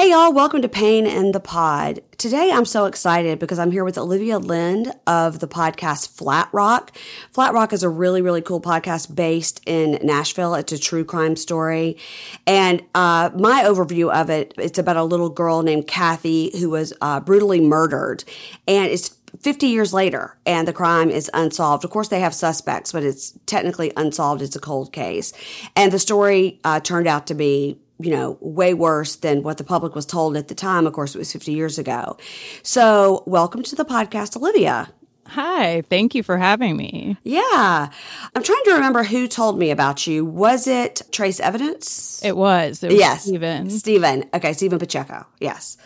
Hey, 0.00 0.12
y'all, 0.12 0.32
welcome 0.32 0.62
to 0.62 0.68
Pain 0.70 1.04
in 1.04 1.32
the 1.32 1.40
Pod. 1.40 2.00
Today 2.16 2.50
I'm 2.50 2.64
so 2.64 2.86
excited 2.86 3.38
because 3.38 3.58
I'm 3.58 3.70
here 3.70 3.84
with 3.84 3.98
Olivia 3.98 4.38
Lind 4.38 4.94
of 5.06 5.40
the 5.40 5.46
podcast 5.46 6.16
Flat 6.16 6.48
Rock. 6.52 6.96
Flat 7.32 7.52
Rock 7.52 7.74
is 7.74 7.82
a 7.82 7.90
really, 7.90 8.22
really 8.22 8.40
cool 8.40 8.62
podcast 8.62 9.14
based 9.14 9.60
in 9.66 9.98
Nashville. 10.02 10.54
It's 10.54 10.72
a 10.72 10.78
true 10.78 11.04
crime 11.04 11.36
story. 11.36 11.98
And 12.46 12.82
uh, 12.94 13.28
my 13.34 13.64
overview 13.64 14.10
of 14.10 14.30
it, 14.30 14.54
it's 14.56 14.78
about 14.78 14.96
a 14.96 15.04
little 15.04 15.28
girl 15.28 15.62
named 15.62 15.86
Kathy 15.86 16.58
who 16.58 16.70
was 16.70 16.94
uh, 17.02 17.20
brutally 17.20 17.60
murdered. 17.60 18.24
And 18.66 18.90
it's 18.90 19.18
50 19.40 19.66
years 19.66 19.92
later 19.92 20.38
and 20.46 20.66
the 20.66 20.72
crime 20.72 21.10
is 21.10 21.30
unsolved. 21.34 21.84
Of 21.84 21.90
course, 21.90 22.08
they 22.08 22.20
have 22.20 22.34
suspects, 22.34 22.92
but 22.92 23.02
it's 23.02 23.38
technically 23.44 23.92
unsolved. 23.98 24.40
It's 24.40 24.56
a 24.56 24.60
cold 24.60 24.94
case. 24.94 25.34
And 25.76 25.92
the 25.92 25.98
story 25.98 26.58
uh, 26.64 26.80
turned 26.80 27.06
out 27.06 27.26
to 27.26 27.34
be 27.34 27.78
you 28.02 28.10
know, 28.10 28.38
way 28.40 28.74
worse 28.74 29.16
than 29.16 29.42
what 29.42 29.58
the 29.58 29.64
public 29.64 29.94
was 29.94 30.06
told 30.06 30.36
at 30.36 30.48
the 30.48 30.54
time. 30.54 30.86
Of 30.86 30.92
course, 30.92 31.14
it 31.14 31.18
was 31.18 31.32
50 31.32 31.52
years 31.52 31.78
ago. 31.78 32.16
So, 32.62 33.22
welcome 33.26 33.62
to 33.64 33.76
the 33.76 33.84
podcast, 33.84 34.36
Olivia. 34.36 34.92
Hi, 35.30 35.82
thank 35.82 36.16
you 36.16 36.24
for 36.24 36.38
having 36.38 36.76
me. 36.76 37.16
Yeah. 37.22 37.88
I'm 38.34 38.42
trying 38.42 38.64
to 38.64 38.72
remember 38.72 39.04
who 39.04 39.28
told 39.28 39.58
me 39.58 39.70
about 39.70 40.04
you. 40.04 40.24
Was 40.24 40.66
it 40.66 41.02
Trace 41.12 41.38
Evidence? 41.38 42.20
It 42.24 42.36
was. 42.36 42.82
It 42.82 42.88
was 42.88 42.98
yes. 42.98 43.22
Stephen. 43.22 43.70
Stephen. 43.70 44.24
Okay, 44.34 44.52
Stephen 44.54 44.80
Pacheco. 44.80 45.26
Yes. 45.38 45.76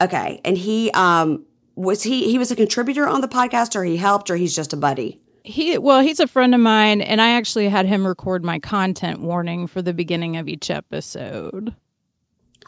Okay. 0.00 0.40
And 0.44 0.58
he 0.58 0.90
um 0.92 1.44
was 1.76 2.02
he 2.02 2.28
he 2.28 2.38
was 2.38 2.50
a 2.50 2.56
contributor 2.56 3.06
on 3.06 3.20
the 3.20 3.28
podcast 3.28 3.76
or 3.76 3.84
he 3.84 3.96
helped 3.96 4.30
or 4.30 4.36
he's 4.36 4.54
just 4.54 4.72
a 4.72 4.76
buddy? 4.76 5.20
He 5.48 5.78
well 5.78 6.00
he's 6.00 6.20
a 6.20 6.26
friend 6.26 6.54
of 6.54 6.60
mine 6.60 7.00
and 7.00 7.20
i 7.20 7.30
actually 7.30 7.68
had 7.68 7.86
him 7.86 8.06
record 8.06 8.44
my 8.44 8.58
content 8.58 9.20
warning 9.20 9.66
for 9.66 9.80
the 9.80 9.94
beginning 9.94 10.36
of 10.36 10.48
each 10.48 10.70
episode. 10.70 11.74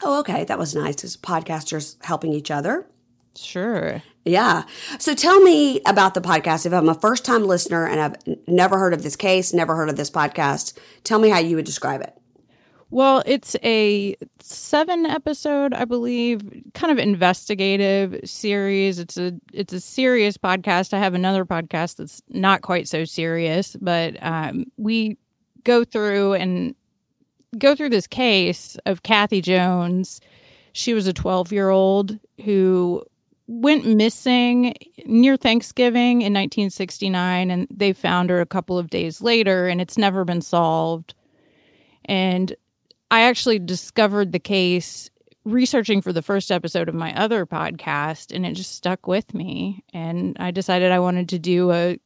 Oh 0.03 0.19
okay. 0.21 0.43
That 0.45 0.57
was 0.57 0.73
nice. 0.73 1.03
As 1.03 1.15
podcasters 1.15 2.03
helping 2.03 2.33
each 2.33 2.49
other. 2.49 2.87
Sure. 3.35 4.01
Yeah. 4.25 4.63
So 4.99 5.13
tell 5.13 5.39
me 5.41 5.79
about 5.85 6.15
the 6.15 6.21
podcast. 6.21 6.65
If 6.65 6.73
i'm 6.73 6.89
a 6.89 6.95
first 6.95 7.23
time 7.23 7.45
listener 7.45 7.85
and 7.85 7.99
i've 7.99 8.15
never 8.47 8.77
heard 8.77 8.93
of 8.93 9.03
this 9.03 9.15
case 9.15 9.53
never 9.53 9.75
heard 9.75 9.89
of 9.89 9.95
this 9.95 10.09
podcast 10.09 10.77
tell 11.03 11.19
me 11.19 11.29
how 11.29 11.39
you 11.39 11.55
would 11.55 11.65
describe 11.65 12.01
it 12.01 12.17
well, 12.91 13.23
it's 13.25 13.55
a 13.63 14.17
seven 14.39 15.05
episode, 15.05 15.73
I 15.73 15.85
believe, 15.85 16.63
kind 16.73 16.91
of 16.91 16.99
investigative 16.99 18.19
series. 18.29 18.99
It's 18.99 19.17
a 19.17 19.33
it's 19.53 19.71
a 19.71 19.79
serious 19.79 20.37
podcast. 20.37 20.93
I 20.93 20.99
have 20.99 21.13
another 21.13 21.45
podcast 21.45 21.95
that's 21.95 22.21
not 22.29 22.61
quite 22.61 22.89
so 22.89 23.05
serious, 23.05 23.77
but 23.79 24.21
um, 24.21 24.65
we 24.75 25.17
go 25.63 25.85
through 25.85 26.33
and 26.33 26.75
go 27.57 27.75
through 27.75 27.89
this 27.89 28.07
case 28.07 28.77
of 28.85 29.03
Kathy 29.03 29.41
Jones. 29.41 30.19
She 30.73 30.93
was 30.93 31.07
a 31.07 31.13
12 31.13 31.53
year 31.53 31.69
old 31.69 32.19
who 32.43 33.03
went 33.47 33.85
missing 33.85 34.73
near 35.05 35.37
Thanksgiving 35.37 36.21
in 36.21 36.33
1969, 36.33 37.51
and 37.51 37.67
they 37.71 37.93
found 37.93 38.29
her 38.29 38.41
a 38.41 38.45
couple 38.45 38.77
of 38.77 38.89
days 38.89 39.21
later, 39.21 39.67
and 39.67 39.79
it's 39.79 39.97
never 39.97 40.25
been 40.25 40.41
solved. 40.41 41.13
And 42.03 42.53
I 43.11 43.23
actually 43.23 43.59
discovered 43.59 44.31
the 44.31 44.39
case 44.39 45.09
researching 45.43 46.01
for 46.01 46.13
the 46.13 46.21
first 46.21 46.51
episode 46.51 46.87
of 46.87 46.95
my 46.95 47.13
other 47.19 47.45
podcast 47.45 48.33
and 48.33 48.45
it 48.45 48.53
just 48.53 48.73
stuck 48.73 49.05
with 49.05 49.33
me 49.33 49.83
and 49.93 50.37
I 50.39 50.51
decided 50.51 50.91
I 50.91 50.99
wanted 50.99 51.29
to 51.29 51.39
do 51.39 51.71
a 51.71 51.97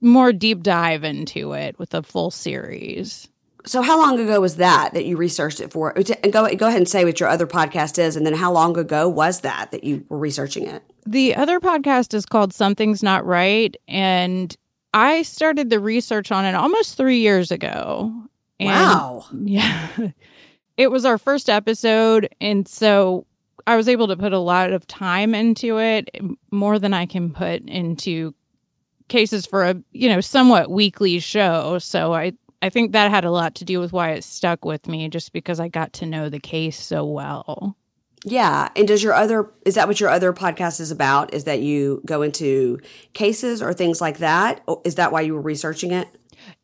more 0.00 0.32
deep 0.32 0.62
dive 0.62 1.04
into 1.04 1.52
it 1.52 1.78
with 1.78 1.92
a 1.92 2.02
full 2.02 2.30
series. 2.30 3.28
So 3.66 3.82
how 3.82 3.98
long 4.00 4.18
ago 4.18 4.40
was 4.40 4.56
that 4.56 4.94
that 4.94 5.04
you 5.06 5.16
researched 5.16 5.60
it 5.60 5.72
for? 5.72 5.90
And 5.90 6.32
go 6.32 6.48
go 6.54 6.68
ahead 6.68 6.78
and 6.78 6.88
say 6.88 7.04
what 7.04 7.18
your 7.18 7.28
other 7.28 7.48
podcast 7.48 7.98
is 7.98 8.16
and 8.16 8.24
then 8.24 8.34
how 8.34 8.52
long 8.52 8.78
ago 8.78 9.08
was 9.08 9.40
that 9.40 9.72
that 9.72 9.82
you 9.84 10.04
were 10.08 10.18
researching 10.18 10.66
it? 10.66 10.82
The 11.04 11.34
other 11.34 11.58
podcast 11.60 12.14
is 12.14 12.24
called 12.24 12.54
Something's 12.54 13.02
Not 13.02 13.26
Right 13.26 13.76
and 13.86 14.56
I 14.94 15.22
started 15.22 15.68
the 15.68 15.80
research 15.80 16.32
on 16.32 16.44
it 16.46 16.54
almost 16.54 16.96
3 16.96 17.18
years 17.18 17.50
ago 17.50 18.14
and 18.58 18.68
wow. 18.68 19.26
Yeah. 19.32 19.88
It 20.76 20.90
was 20.90 21.04
our 21.04 21.18
first 21.18 21.48
episode. 21.48 22.28
And 22.40 22.68
so 22.68 23.26
I 23.66 23.76
was 23.76 23.88
able 23.88 24.08
to 24.08 24.16
put 24.16 24.32
a 24.32 24.38
lot 24.38 24.72
of 24.72 24.86
time 24.86 25.34
into 25.34 25.78
it, 25.78 26.10
more 26.50 26.78
than 26.78 26.92
I 26.92 27.06
can 27.06 27.32
put 27.32 27.62
into 27.68 28.34
cases 29.08 29.46
for 29.46 29.64
a, 29.64 29.76
you 29.92 30.08
know, 30.08 30.20
somewhat 30.20 30.70
weekly 30.70 31.18
show. 31.18 31.78
So 31.78 32.12
I, 32.12 32.32
I 32.60 32.68
think 32.68 32.92
that 32.92 33.10
had 33.10 33.24
a 33.24 33.30
lot 33.30 33.54
to 33.56 33.64
do 33.64 33.80
with 33.80 33.92
why 33.92 34.10
it 34.10 34.24
stuck 34.24 34.64
with 34.64 34.86
me, 34.86 35.08
just 35.08 35.32
because 35.32 35.60
I 35.60 35.68
got 35.68 35.94
to 35.94 36.06
know 36.06 36.28
the 36.28 36.40
case 36.40 36.80
so 36.80 37.04
well. 37.04 37.76
Yeah. 38.24 38.68
And 38.74 38.88
does 38.88 39.02
your 39.02 39.14
other, 39.14 39.50
is 39.64 39.76
that 39.76 39.88
what 39.88 40.00
your 40.00 40.10
other 40.10 40.32
podcast 40.32 40.80
is 40.80 40.90
about? 40.90 41.32
Is 41.32 41.44
that 41.44 41.60
you 41.60 42.02
go 42.04 42.22
into 42.22 42.80
cases 43.12 43.62
or 43.62 43.72
things 43.72 44.00
like 44.00 44.18
that? 44.18 44.62
Is 44.84 44.96
that 44.96 45.12
why 45.12 45.20
you 45.22 45.34
were 45.34 45.40
researching 45.40 45.92
it? 45.92 46.08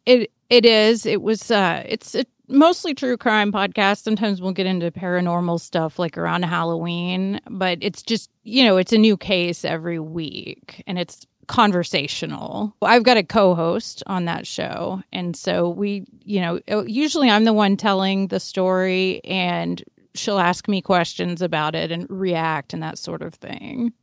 It 0.05 0.33
it 0.53 0.67
is. 0.67 1.07
It 1.07 1.23
was. 1.23 1.51
Uh, 1.51 1.83
it's 1.87 2.15
a 2.15 2.27
mostly 2.47 2.95
true 2.95 3.17
crime 3.17 3.51
podcast. 3.51 4.03
Sometimes 4.03 4.43
we'll 4.43 4.53
get 4.53 4.67
into 4.67 4.91
paranormal 4.91 5.59
stuff 5.59 5.99
like 5.99 6.19
around 6.19 6.45
Halloween, 6.45 7.41
but 7.51 7.79
it's 7.81 8.03
just 8.03 8.31
you 8.45 8.63
know 8.63 8.77
it's 8.77 8.93
a 8.93 8.99
new 8.99 9.17
case 9.17 9.65
every 9.65 9.99
week, 9.99 10.83
and 10.87 10.99
it's 10.99 11.27
conversational. 11.47 12.77
I've 12.83 13.03
got 13.03 13.17
a 13.17 13.23
co-host 13.23 14.03
on 14.07 14.27
that 14.27 14.47
show, 14.47 15.03
and 15.11 15.35
so 15.35 15.71
we, 15.71 16.05
you 16.23 16.41
know, 16.41 16.61
uh, 16.71 16.85
usually 16.85 17.31
I'm 17.31 17.45
the 17.45 17.55
one 17.55 17.79
telling 17.79 18.29
the 18.29 18.39
story, 18.39 19.23
and 19.25 19.83
she'll 20.15 20.39
ask 20.39 20.69
me 20.69 20.83
questions 20.83 21.41
about 21.41 21.75
it 21.75 21.91
and 21.91 22.07
react 22.11 22.75
and 22.75 22.83
that 22.83 22.99
sort 22.99 23.23
of 23.23 23.35
thing. 23.35 23.95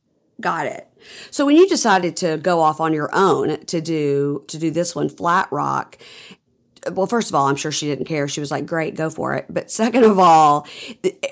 Got 0.41 0.67
it. 0.67 0.87
So 1.31 1.45
when 1.45 1.57
you 1.57 1.67
decided 1.67 2.15
to 2.17 2.37
go 2.37 2.61
off 2.61 2.79
on 2.79 2.93
your 2.93 3.09
own 3.13 3.65
to 3.65 3.81
do 3.81 4.43
to 4.47 4.57
do 4.57 4.71
this 4.71 4.95
one, 4.95 5.09
Flat 5.09 5.49
Rock, 5.51 5.97
well, 6.91 7.07
first 7.07 7.29
of 7.29 7.35
all, 7.35 7.47
I'm 7.47 7.55
sure 7.55 7.71
she 7.71 7.87
didn't 7.87 8.05
care. 8.05 8.27
She 8.27 8.39
was 8.39 8.51
like, 8.51 8.65
"Great, 8.65 8.95
go 8.95 9.09
for 9.09 9.35
it." 9.35 9.45
But 9.49 9.71
second 9.71 10.03
of 10.03 10.19
all, 10.19 10.67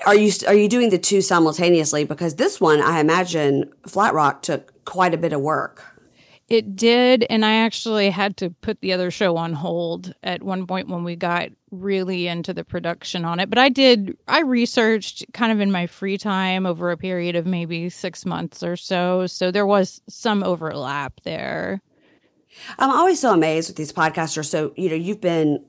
are 0.06 0.14
you 0.14 0.32
are 0.46 0.54
you 0.54 0.68
doing 0.68 0.90
the 0.90 0.98
two 0.98 1.20
simultaneously? 1.20 2.04
Because 2.04 2.34
this 2.36 2.60
one, 2.60 2.80
I 2.80 3.00
imagine, 3.00 3.70
Flat 3.86 4.14
Rock 4.14 4.42
took 4.42 4.84
quite 4.84 5.14
a 5.14 5.18
bit 5.18 5.32
of 5.32 5.40
work. 5.40 5.84
It 6.48 6.76
did, 6.76 7.26
and 7.28 7.44
I 7.44 7.56
actually 7.56 8.08
had 8.08 8.38
to 8.38 8.48
put 8.48 8.80
the 8.80 8.94
other 8.94 9.10
show 9.10 9.36
on 9.36 9.52
hold 9.52 10.14
at 10.22 10.42
one 10.42 10.66
point 10.66 10.88
when 10.88 11.04
we 11.04 11.14
got 11.14 11.50
really 11.70 12.26
into 12.26 12.54
the 12.54 12.64
production 12.64 13.26
on 13.26 13.38
it. 13.38 13.50
But 13.50 13.58
I 13.58 13.68
did, 13.68 14.16
I 14.26 14.40
researched 14.40 15.26
kind 15.34 15.52
of 15.52 15.60
in 15.60 15.70
my 15.70 15.86
free 15.86 16.16
time 16.16 16.64
over 16.64 16.90
a 16.90 16.96
period 16.96 17.36
of 17.36 17.44
maybe 17.44 17.90
six 17.90 18.24
months 18.24 18.62
or 18.62 18.76
so. 18.76 19.26
So 19.26 19.50
there 19.50 19.66
was 19.66 20.00
some 20.08 20.42
overlap 20.42 21.20
there. 21.24 21.82
I'm 22.78 22.90
always 22.90 23.20
so 23.20 23.32
amazed 23.32 23.68
with 23.68 23.76
these 23.76 23.92
podcasters. 23.92 24.46
So, 24.46 24.72
you 24.76 24.88
know, 24.88 24.96
you've 24.96 25.20
been 25.20 25.64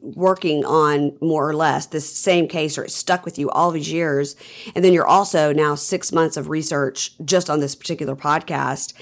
working 0.00 0.64
on 0.64 1.16
more 1.20 1.48
or 1.48 1.54
less 1.54 1.86
this 1.86 2.10
same 2.10 2.48
case 2.48 2.76
or 2.76 2.84
it 2.84 2.90
stuck 2.90 3.24
with 3.24 3.38
you 3.38 3.50
all 3.50 3.70
these 3.70 3.92
years. 3.92 4.34
And 4.74 4.84
then 4.84 4.92
you're 4.92 5.06
also 5.06 5.52
now 5.52 5.74
six 5.74 6.12
months 6.12 6.36
of 6.36 6.48
research 6.48 7.12
just 7.24 7.48
on 7.48 7.60
this 7.60 7.74
particular 7.74 8.16
podcast. 8.16 8.94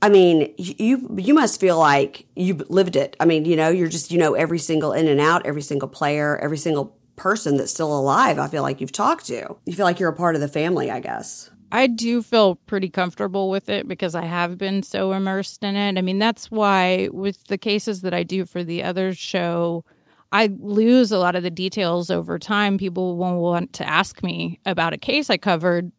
I 0.00 0.08
mean, 0.08 0.54
you 0.56 1.12
you 1.18 1.34
must 1.34 1.58
feel 1.58 1.76
like 1.76 2.26
you 2.36 2.54
lived 2.68 2.94
it. 2.94 3.16
I 3.18 3.24
mean, 3.24 3.44
you 3.44 3.56
know, 3.56 3.68
you're 3.68 3.88
just 3.88 4.12
you 4.12 4.18
know 4.18 4.34
every 4.34 4.60
single 4.60 4.92
in 4.92 5.08
and 5.08 5.20
out, 5.20 5.44
every 5.44 5.62
single 5.62 5.88
player, 5.88 6.38
every 6.38 6.58
single 6.58 6.96
person 7.16 7.56
that's 7.56 7.72
still 7.72 7.98
alive. 7.98 8.38
I 8.38 8.46
feel 8.46 8.62
like 8.62 8.80
you've 8.80 8.92
talked 8.92 9.26
to. 9.26 9.56
You 9.66 9.72
feel 9.74 9.84
like 9.84 9.98
you're 9.98 10.08
a 10.08 10.16
part 10.16 10.36
of 10.36 10.40
the 10.40 10.46
family, 10.48 10.88
I 10.88 11.00
guess. 11.00 11.50
I 11.70 11.86
do 11.86 12.22
feel 12.22 12.56
pretty 12.56 12.88
comfortable 12.88 13.50
with 13.50 13.68
it 13.68 13.86
because 13.86 14.14
I 14.14 14.24
have 14.24 14.56
been 14.56 14.82
so 14.82 15.12
immersed 15.12 15.62
in 15.62 15.76
it. 15.76 15.98
I 15.98 16.02
mean, 16.02 16.18
that's 16.18 16.50
why 16.50 17.08
with 17.12 17.44
the 17.44 17.58
cases 17.58 18.02
that 18.02 18.14
I 18.14 18.22
do 18.22 18.46
for 18.46 18.64
the 18.64 18.82
other 18.82 19.12
show, 19.12 19.84
I 20.32 20.50
lose 20.60 21.12
a 21.12 21.18
lot 21.18 21.36
of 21.36 21.42
the 21.42 21.50
details 21.50 22.10
over 22.10 22.38
time. 22.38 22.78
People 22.78 23.16
will 23.16 23.38
want 23.38 23.74
to 23.74 23.88
ask 23.88 24.22
me 24.22 24.60
about 24.64 24.92
a 24.92 24.98
case 24.98 25.30
I 25.30 25.36
covered 25.36 25.92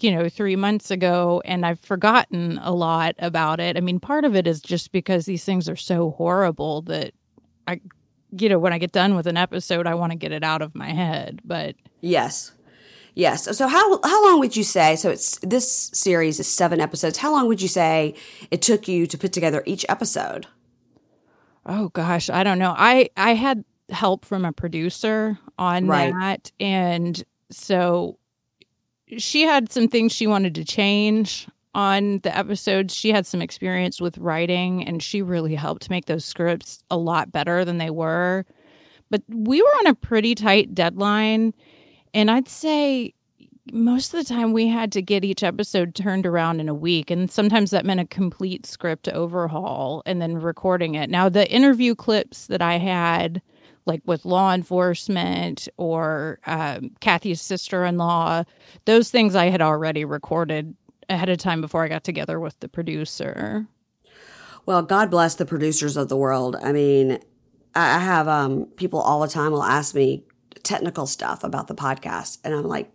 you 0.00 0.10
know, 0.10 0.28
three 0.28 0.56
months 0.56 0.90
ago, 0.90 1.42
and 1.44 1.64
I've 1.64 1.80
forgotten 1.80 2.58
a 2.62 2.72
lot 2.72 3.14
about 3.18 3.60
it. 3.60 3.76
I 3.76 3.80
mean, 3.80 4.00
part 4.00 4.24
of 4.24 4.34
it 4.36 4.46
is 4.46 4.60
just 4.60 4.92
because 4.92 5.26
these 5.26 5.44
things 5.44 5.68
are 5.68 5.76
so 5.76 6.10
horrible 6.12 6.82
that 6.82 7.14
I, 7.66 7.80
you 8.38 8.48
know, 8.48 8.58
when 8.58 8.72
I 8.72 8.78
get 8.78 8.92
done 8.92 9.16
with 9.16 9.26
an 9.26 9.36
episode, 9.36 9.86
I 9.86 9.94
want 9.94 10.12
to 10.12 10.18
get 10.18 10.32
it 10.32 10.44
out 10.44 10.62
of 10.62 10.74
my 10.74 10.90
head. 10.90 11.40
But 11.44 11.76
yes, 12.00 12.52
yes. 13.16 13.56
So 13.56 13.66
how 13.66 14.00
how 14.04 14.24
long 14.24 14.38
would 14.38 14.56
you 14.56 14.62
say? 14.62 14.94
So 14.94 15.10
it's 15.10 15.38
this 15.40 15.90
series 15.92 16.38
is 16.38 16.46
seven 16.46 16.80
episodes. 16.80 17.18
How 17.18 17.32
long 17.32 17.48
would 17.48 17.60
you 17.60 17.68
say 17.68 18.14
it 18.52 18.62
took 18.62 18.86
you 18.86 19.08
to 19.08 19.18
put 19.18 19.32
together 19.32 19.64
each 19.66 19.84
episode? 19.88 20.46
Oh 21.64 21.88
gosh, 21.88 22.30
I 22.30 22.44
don't 22.44 22.60
know. 22.60 22.74
I 22.76 23.10
I 23.16 23.34
had 23.34 23.64
help 23.88 24.24
from 24.24 24.44
a 24.44 24.52
producer 24.52 25.36
on 25.58 25.88
right. 25.88 26.12
that, 26.12 26.52
and 26.60 27.24
so 27.50 28.18
she 29.18 29.42
had 29.42 29.72
some 29.72 29.88
things 29.88 30.12
she 30.12 30.28
wanted 30.28 30.54
to 30.54 30.64
change 30.64 31.48
on 31.76 32.18
the 32.18 32.36
episodes. 32.36 32.94
She 32.94 33.10
had 33.10 33.26
some 33.26 33.42
experience 33.42 34.00
with 34.00 34.16
writing 34.18 34.82
and 34.82 35.02
she 35.02 35.20
really 35.20 35.54
helped 35.54 35.90
make 35.90 36.06
those 36.06 36.24
scripts 36.24 36.82
a 36.90 36.96
lot 36.96 37.30
better 37.30 37.64
than 37.64 37.76
they 37.76 37.90
were. 37.90 38.46
But 39.10 39.22
we 39.28 39.62
were 39.62 39.68
on 39.80 39.86
a 39.88 39.94
pretty 39.94 40.34
tight 40.34 40.74
deadline. 40.74 41.52
And 42.16 42.30
I'd 42.30 42.48
say, 42.48 43.12
most 43.72 44.14
of 44.14 44.18
the 44.18 44.34
time 44.34 44.54
we 44.54 44.68
had 44.68 44.90
to 44.92 45.02
get 45.02 45.22
each 45.22 45.42
episode 45.42 45.94
turned 45.94 46.24
around 46.24 46.60
in 46.60 46.68
a 46.68 46.74
week 46.74 47.10
and 47.10 47.30
sometimes 47.30 47.72
that 47.72 47.84
meant 47.84 48.00
a 48.00 48.06
complete 48.06 48.64
script 48.64 49.06
overhaul 49.08 50.02
and 50.06 50.22
then 50.22 50.38
recording 50.38 50.94
it. 50.94 51.10
Now 51.10 51.28
the 51.28 51.50
interview 51.50 51.94
clips 51.94 52.46
that 52.46 52.62
i 52.62 52.78
had 52.78 53.42
like 53.84 54.00
with 54.06 54.24
law 54.24 54.54
enforcement 54.54 55.68
or 55.76 56.38
um, 56.46 56.92
kathy's 57.00 57.42
sister-in-law 57.42 58.44
those 58.84 59.10
things 59.10 59.34
i 59.34 59.50
had 59.50 59.60
already 59.60 60.04
recorded 60.04 60.74
ahead 61.08 61.28
of 61.28 61.38
time 61.38 61.60
before 61.60 61.84
i 61.84 61.88
got 61.88 62.04
together 62.04 62.38
with 62.40 62.58
the 62.60 62.68
producer. 62.68 63.66
Well 64.64 64.82
god 64.82 65.10
bless 65.10 65.34
the 65.34 65.44
producers 65.44 65.96
of 65.96 66.08
the 66.08 66.16
world. 66.16 66.56
I 66.62 66.70
mean 66.70 67.18
i 67.74 67.98
have 67.98 68.28
um, 68.28 68.66
people 68.76 69.00
all 69.00 69.20
the 69.20 69.28
time 69.28 69.50
will 69.50 69.64
ask 69.64 69.92
me 69.94 70.22
technical 70.66 71.06
stuff 71.06 71.44
about 71.44 71.68
the 71.68 71.74
podcast 71.74 72.38
and 72.44 72.52
i'm 72.52 72.64
like 72.64 72.90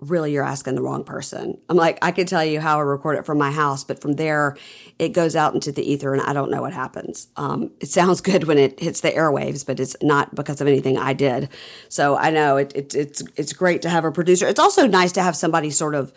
really 0.00 0.32
you're 0.32 0.44
asking 0.44 0.74
the 0.74 0.82
wrong 0.82 1.04
person. 1.04 1.58
I'm 1.68 1.76
like, 1.76 1.98
I 2.02 2.12
can 2.12 2.26
tell 2.26 2.44
you 2.44 2.60
how 2.60 2.78
I 2.78 2.82
record 2.82 3.16
it 3.16 3.26
from 3.26 3.38
my 3.38 3.50
house, 3.50 3.84
but 3.84 4.00
from 4.00 4.14
there 4.14 4.56
it 4.98 5.10
goes 5.10 5.36
out 5.36 5.54
into 5.54 5.72
the 5.72 5.88
ether 5.88 6.12
and 6.12 6.22
I 6.22 6.32
don't 6.32 6.50
know 6.50 6.60
what 6.60 6.72
happens. 6.72 7.28
Um, 7.36 7.70
it 7.80 7.88
sounds 7.88 8.20
good 8.20 8.44
when 8.44 8.58
it 8.58 8.80
hits 8.80 9.00
the 9.00 9.10
airwaves, 9.10 9.64
but 9.66 9.80
it's 9.80 9.96
not 10.02 10.34
because 10.34 10.60
of 10.60 10.66
anything 10.66 10.98
I 10.98 11.12
did. 11.12 11.48
So 11.88 12.16
I 12.16 12.30
know 12.30 12.56
it, 12.56 12.72
it, 12.74 12.94
it's, 12.94 13.22
it's 13.36 13.52
great 13.52 13.82
to 13.82 13.90
have 13.90 14.04
a 14.04 14.12
producer. 14.12 14.46
It's 14.46 14.60
also 14.60 14.86
nice 14.86 15.12
to 15.12 15.22
have 15.22 15.36
somebody 15.36 15.70
sort 15.70 15.94
of 15.94 16.12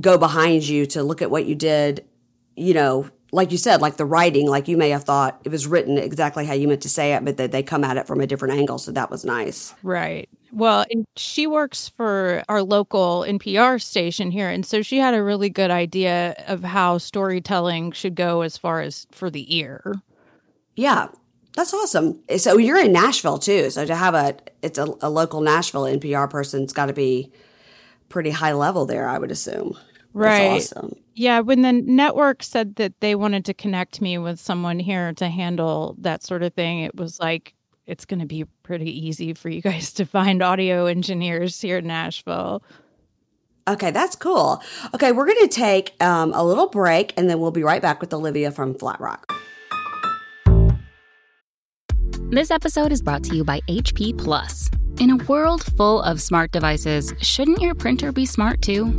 go 0.00 0.18
behind 0.18 0.66
you 0.66 0.86
to 0.86 1.02
look 1.02 1.22
at 1.22 1.30
what 1.30 1.46
you 1.46 1.54
did, 1.54 2.04
you 2.56 2.74
know, 2.74 3.10
like 3.30 3.52
you 3.52 3.58
said, 3.58 3.80
like 3.80 3.96
the 3.96 4.04
writing, 4.04 4.46
like 4.48 4.68
you 4.68 4.76
may 4.76 4.90
have 4.90 5.04
thought 5.04 5.40
it 5.44 5.50
was 5.50 5.66
written 5.66 5.98
exactly 5.98 6.46
how 6.46 6.54
you 6.54 6.66
meant 6.66 6.82
to 6.82 6.88
say 6.88 7.12
it, 7.12 7.24
but 7.24 7.36
that 7.36 7.52
they 7.52 7.62
come 7.62 7.84
at 7.84 7.96
it 7.96 8.06
from 8.06 8.20
a 8.20 8.26
different 8.26 8.54
angle. 8.54 8.78
So 8.78 8.90
that 8.92 9.10
was 9.10 9.24
nice. 9.24 9.74
Right. 9.82 10.28
Well, 10.50 10.86
she 11.16 11.46
works 11.46 11.88
for 11.90 12.42
our 12.48 12.62
local 12.62 13.24
NPR 13.28 13.82
station 13.82 14.30
here. 14.30 14.48
And 14.48 14.64
so 14.64 14.80
she 14.80 14.98
had 14.98 15.12
a 15.12 15.22
really 15.22 15.50
good 15.50 15.70
idea 15.70 16.42
of 16.46 16.62
how 16.64 16.96
storytelling 16.98 17.92
should 17.92 18.14
go 18.14 18.40
as 18.40 18.56
far 18.56 18.80
as 18.80 19.06
for 19.12 19.28
the 19.28 19.54
ear. 19.54 19.96
Yeah. 20.74 21.08
That's 21.54 21.74
awesome. 21.74 22.20
So 22.36 22.56
you're 22.56 22.78
in 22.78 22.92
Nashville 22.92 23.38
too. 23.38 23.68
So 23.70 23.84
to 23.84 23.94
have 23.94 24.14
a, 24.14 24.36
it's 24.62 24.78
a, 24.78 24.94
a 25.02 25.10
local 25.10 25.40
Nashville 25.40 25.82
NPR 25.82 26.30
person, 26.30 26.62
it's 26.62 26.72
got 26.72 26.86
to 26.86 26.92
be 26.92 27.32
pretty 28.08 28.30
high 28.30 28.52
level 28.52 28.86
there, 28.86 29.08
I 29.08 29.18
would 29.18 29.30
assume. 29.30 29.76
Right. 30.12 30.62
Awesome. 30.62 30.94
Yeah, 31.14 31.40
when 31.40 31.62
the 31.62 31.72
network 31.72 32.42
said 32.42 32.76
that 32.76 33.00
they 33.00 33.14
wanted 33.14 33.44
to 33.46 33.54
connect 33.54 34.00
me 34.00 34.18
with 34.18 34.38
someone 34.38 34.78
here 34.78 35.12
to 35.14 35.28
handle 35.28 35.96
that 35.98 36.22
sort 36.22 36.42
of 36.42 36.54
thing, 36.54 36.80
it 36.80 36.94
was 36.94 37.18
like 37.18 37.54
it's 37.86 38.04
going 38.04 38.20
to 38.20 38.26
be 38.26 38.44
pretty 38.62 39.06
easy 39.06 39.32
for 39.32 39.48
you 39.48 39.60
guys 39.62 39.92
to 39.94 40.04
find 40.04 40.42
audio 40.42 40.86
engineers 40.86 41.60
here 41.60 41.78
in 41.78 41.86
Nashville. 41.86 42.62
Okay, 43.66 43.90
that's 43.90 44.16
cool. 44.16 44.62
Okay, 44.94 45.12
we're 45.12 45.26
going 45.26 45.42
to 45.42 45.48
take 45.48 46.00
um, 46.02 46.32
a 46.34 46.42
little 46.42 46.68
break 46.68 47.12
and 47.16 47.28
then 47.28 47.38
we'll 47.40 47.50
be 47.50 47.62
right 47.62 47.82
back 47.82 48.00
with 48.00 48.14
Olivia 48.14 48.50
from 48.50 48.74
Flat 48.74 49.00
Rock. 49.00 49.32
This 52.30 52.50
episode 52.50 52.92
is 52.92 53.02
brought 53.02 53.24
to 53.24 53.34
you 53.34 53.42
by 53.42 53.60
HP 53.68 54.16
Plus. 54.16 54.70
In 55.00 55.10
a 55.10 55.16
world 55.24 55.64
full 55.76 56.02
of 56.02 56.20
smart 56.20 56.52
devices, 56.52 57.12
shouldn't 57.20 57.60
your 57.60 57.74
printer 57.74 58.12
be 58.12 58.26
smart 58.26 58.62
too? 58.62 58.98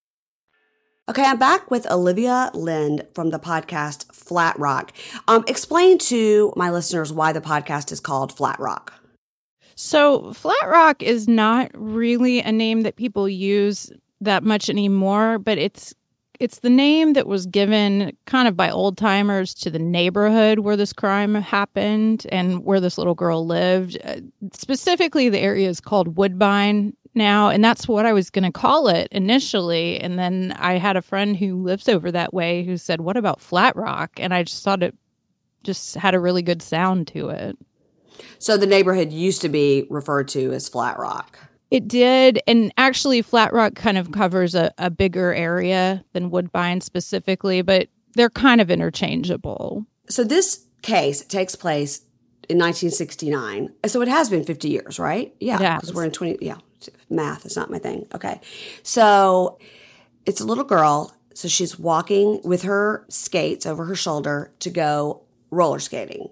Okay, 1.11 1.25
I'm 1.25 1.37
back 1.37 1.69
with 1.69 1.91
Olivia 1.91 2.49
Lind 2.53 3.05
from 3.13 3.31
the 3.31 3.37
podcast 3.37 4.15
Flat 4.15 4.57
Rock. 4.57 4.93
Um, 5.27 5.43
explain 5.45 5.97
to 5.97 6.53
my 6.55 6.69
listeners 6.69 7.11
why 7.11 7.33
the 7.33 7.41
podcast 7.41 7.91
is 7.91 7.99
called 7.99 8.31
Flat 8.31 8.57
Rock. 8.61 8.93
So, 9.75 10.31
Flat 10.31 10.65
Rock 10.65 11.03
is 11.03 11.27
not 11.27 11.69
really 11.73 12.39
a 12.39 12.53
name 12.53 12.83
that 12.83 12.95
people 12.95 13.27
use 13.27 13.91
that 14.21 14.45
much 14.45 14.69
anymore, 14.69 15.37
but 15.37 15.57
it's 15.57 15.93
it's 16.39 16.59
the 16.59 16.69
name 16.69 17.11
that 17.11 17.27
was 17.27 17.45
given 17.45 18.15
kind 18.25 18.47
of 18.47 18.55
by 18.55 18.69
old 18.69 18.97
timers 18.97 19.53
to 19.55 19.69
the 19.69 19.79
neighborhood 19.79 20.59
where 20.59 20.77
this 20.77 20.93
crime 20.93 21.35
happened 21.35 22.25
and 22.31 22.63
where 22.63 22.79
this 22.79 22.97
little 22.97 23.15
girl 23.15 23.45
lived. 23.45 23.97
Uh, 24.05 24.21
specifically, 24.53 25.27
the 25.27 25.39
area 25.39 25.67
is 25.67 25.81
called 25.81 26.15
Woodbine 26.15 26.95
now, 27.13 27.49
and 27.49 27.63
that's 27.63 27.87
what 27.87 28.05
I 28.05 28.13
was 28.13 28.29
going 28.29 28.43
to 28.43 28.51
call 28.51 28.87
it 28.87 29.07
initially. 29.11 29.99
And 29.99 30.17
then 30.17 30.55
I 30.57 30.77
had 30.77 30.95
a 30.95 31.01
friend 31.01 31.35
who 31.35 31.61
lives 31.61 31.89
over 31.89 32.11
that 32.11 32.33
way 32.33 32.63
who 32.63 32.77
said, 32.77 33.01
What 33.01 33.17
about 33.17 33.41
Flat 33.41 33.75
Rock? 33.75 34.11
And 34.17 34.33
I 34.33 34.43
just 34.43 34.63
thought 34.63 34.83
it 34.83 34.95
just 35.63 35.95
had 35.95 36.15
a 36.15 36.19
really 36.19 36.41
good 36.41 36.61
sound 36.61 37.07
to 37.09 37.29
it. 37.29 37.57
So 38.39 38.57
the 38.57 38.65
neighborhood 38.65 39.11
used 39.11 39.41
to 39.41 39.49
be 39.49 39.87
referred 39.89 40.27
to 40.29 40.51
as 40.53 40.69
Flat 40.69 40.97
Rock. 40.97 41.37
It 41.69 41.87
did. 41.87 42.39
And 42.47 42.73
actually, 42.77 43.21
Flat 43.21 43.53
Rock 43.53 43.75
kind 43.75 43.97
of 43.97 44.11
covers 44.11 44.55
a, 44.55 44.73
a 44.77 44.89
bigger 44.89 45.33
area 45.33 46.03
than 46.13 46.29
Woodbine 46.29 46.81
specifically, 46.81 47.61
but 47.61 47.87
they're 48.13 48.29
kind 48.29 48.59
of 48.59 48.69
interchangeable. 48.69 49.85
So 50.09 50.23
this 50.23 50.65
case 50.81 51.23
takes 51.23 51.55
place 51.55 51.99
in 52.49 52.57
1969. 52.57 53.73
So 53.85 54.01
it 54.01 54.09
has 54.09 54.29
been 54.29 54.43
50 54.43 54.69
years, 54.69 54.99
right? 54.99 55.33
Yeah. 55.39 55.75
Because 55.75 55.93
we're 55.93 56.03
in 56.03 56.11
20, 56.11 56.39
yeah 56.41 56.57
math 57.09 57.45
is 57.45 57.55
not 57.55 57.69
my 57.69 57.79
thing. 57.79 58.07
Okay. 58.13 58.39
So 58.83 59.57
it's 60.25 60.41
a 60.41 60.45
little 60.45 60.63
girl. 60.63 61.15
So 61.33 61.47
she's 61.47 61.79
walking 61.79 62.41
with 62.43 62.63
her 62.63 63.05
skates 63.09 63.65
over 63.65 63.85
her 63.85 63.95
shoulder 63.95 64.51
to 64.59 64.69
go 64.69 65.21
roller 65.49 65.79
skating. 65.79 66.29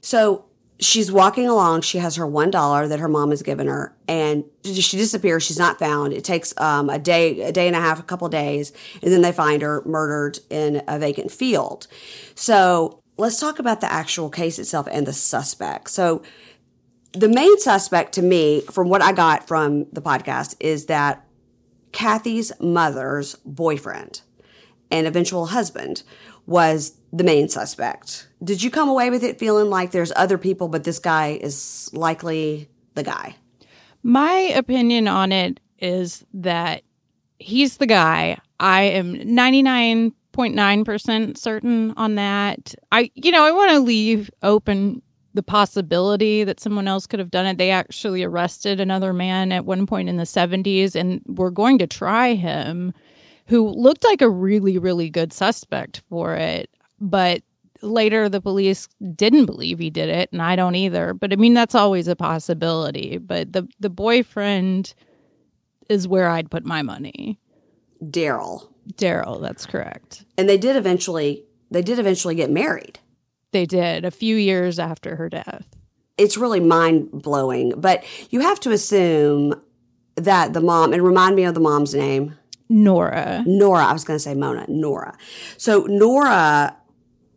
So 0.00 0.46
she's 0.80 1.10
walking 1.10 1.46
along. 1.46 1.82
She 1.82 1.98
has 1.98 2.16
her 2.16 2.26
one 2.26 2.50
dollar 2.50 2.88
that 2.88 2.98
her 2.98 3.08
mom 3.08 3.30
has 3.30 3.42
given 3.42 3.68
her, 3.68 3.94
and 4.08 4.44
she 4.64 4.96
disappears. 4.96 5.44
She's 5.44 5.58
not 5.58 5.78
found. 5.78 6.12
It 6.12 6.24
takes 6.24 6.52
um, 6.60 6.90
a 6.90 6.98
day, 6.98 7.40
a 7.42 7.52
day 7.52 7.66
and 7.66 7.76
a 7.76 7.80
half, 7.80 8.00
a 8.00 8.02
couple 8.02 8.28
days, 8.28 8.72
and 9.02 9.12
then 9.12 9.22
they 9.22 9.32
find 9.32 9.62
her 9.62 9.82
murdered 9.86 10.40
in 10.50 10.82
a 10.88 10.98
vacant 10.98 11.30
field. 11.30 11.86
So 12.34 13.00
let's 13.16 13.38
talk 13.38 13.58
about 13.58 13.80
the 13.80 13.90
actual 13.90 14.30
case 14.30 14.58
itself 14.58 14.88
and 14.90 15.06
the 15.06 15.12
suspect. 15.12 15.90
So 15.90 16.22
the 17.14 17.28
main 17.28 17.58
suspect 17.58 18.14
to 18.14 18.22
me, 18.22 18.62
from 18.62 18.88
what 18.88 19.02
I 19.02 19.12
got 19.12 19.46
from 19.46 19.86
the 19.92 20.02
podcast, 20.02 20.56
is 20.60 20.86
that 20.86 21.24
Kathy's 21.92 22.50
mother's 22.60 23.36
boyfriend 23.44 24.22
and 24.90 25.06
eventual 25.06 25.46
husband 25.46 26.02
was 26.46 26.98
the 27.12 27.24
main 27.24 27.48
suspect. 27.48 28.28
Did 28.42 28.62
you 28.62 28.70
come 28.70 28.88
away 28.88 29.10
with 29.10 29.22
it 29.22 29.38
feeling 29.38 29.68
like 29.70 29.92
there's 29.92 30.12
other 30.16 30.36
people, 30.36 30.68
but 30.68 30.84
this 30.84 30.98
guy 30.98 31.38
is 31.40 31.88
likely 31.92 32.68
the 32.94 33.02
guy? 33.02 33.36
My 34.02 34.52
opinion 34.54 35.08
on 35.08 35.32
it 35.32 35.60
is 35.78 36.26
that 36.34 36.82
he's 37.38 37.78
the 37.78 37.86
guy. 37.86 38.36
I 38.60 38.82
am 38.82 39.14
99.9% 39.14 41.38
certain 41.38 41.94
on 41.96 42.16
that. 42.16 42.74
I, 42.92 43.10
you 43.14 43.30
know, 43.30 43.44
I 43.44 43.52
want 43.52 43.70
to 43.70 43.80
leave 43.80 44.30
open 44.42 45.00
the 45.34 45.42
possibility 45.42 46.44
that 46.44 46.60
someone 46.60 46.88
else 46.88 47.06
could 47.06 47.18
have 47.18 47.30
done 47.30 47.46
it. 47.46 47.58
They 47.58 47.70
actually 47.70 48.22
arrested 48.22 48.80
another 48.80 49.12
man 49.12 49.52
at 49.52 49.66
one 49.66 49.86
point 49.86 50.08
in 50.08 50.16
the 50.16 50.24
70s 50.24 50.94
and 50.94 51.20
were 51.26 51.50
going 51.50 51.78
to 51.78 51.86
try 51.86 52.34
him, 52.34 52.94
who 53.48 53.68
looked 53.68 54.04
like 54.04 54.22
a 54.22 54.30
really, 54.30 54.78
really 54.78 55.10
good 55.10 55.32
suspect 55.32 56.02
for 56.08 56.34
it. 56.34 56.70
But 57.00 57.42
later 57.82 58.28
the 58.28 58.40
police 58.40 58.88
didn't 59.14 59.46
believe 59.46 59.78
he 59.78 59.90
did 59.90 60.08
it, 60.08 60.30
and 60.32 60.40
I 60.40 60.56
don't 60.56 60.76
either. 60.76 61.12
But 61.12 61.32
I 61.32 61.36
mean, 61.36 61.54
that's 61.54 61.74
always 61.74 62.08
a 62.08 62.16
possibility. 62.16 63.18
But 63.18 63.52
the, 63.52 63.68
the 63.80 63.90
boyfriend 63.90 64.94
is 65.88 66.08
where 66.08 66.28
I'd 66.28 66.50
put 66.50 66.64
my 66.64 66.82
money. 66.82 67.38
Daryl. 68.02 68.68
Daryl, 68.94 69.40
that's 69.40 69.66
correct. 69.66 70.24
And 70.38 70.48
they 70.48 70.58
did 70.58 70.76
eventually 70.76 71.44
they 71.70 71.82
did 71.82 71.98
eventually 71.98 72.36
get 72.36 72.50
married. 72.50 73.00
They 73.54 73.66
did 73.66 74.04
a 74.04 74.10
few 74.10 74.34
years 74.34 74.80
after 74.80 75.14
her 75.14 75.28
death. 75.28 75.64
It's 76.18 76.36
really 76.36 76.58
mind 76.58 77.12
blowing, 77.12 77.72
but 77.76 78.02
you 78.30 78.40
have 78.40 78.58
to 78.60 78.72
assume 78.72 79.54
that 80.16 80.54
the 80.54 80.60
mom, 80.60 80.92
and 80.92 81.04
remind 81.04 81.36
me 81.36 81.44
of 81.44 81.54
the 81.54 81.60
mom's 81.60 81.94
name 81.94 82.36
Nora. 82.68 83.44
Nora. 83.46 83.84
I 83.84 83.92
was 83.92 84.02
going 84.02 84.16
to 84.16 84.22
say 84.22 84.34
Mona. 84.34 84.66
Nora. 84.68 85.16
So, 85.56 85.84
Nora, 85.84 86.76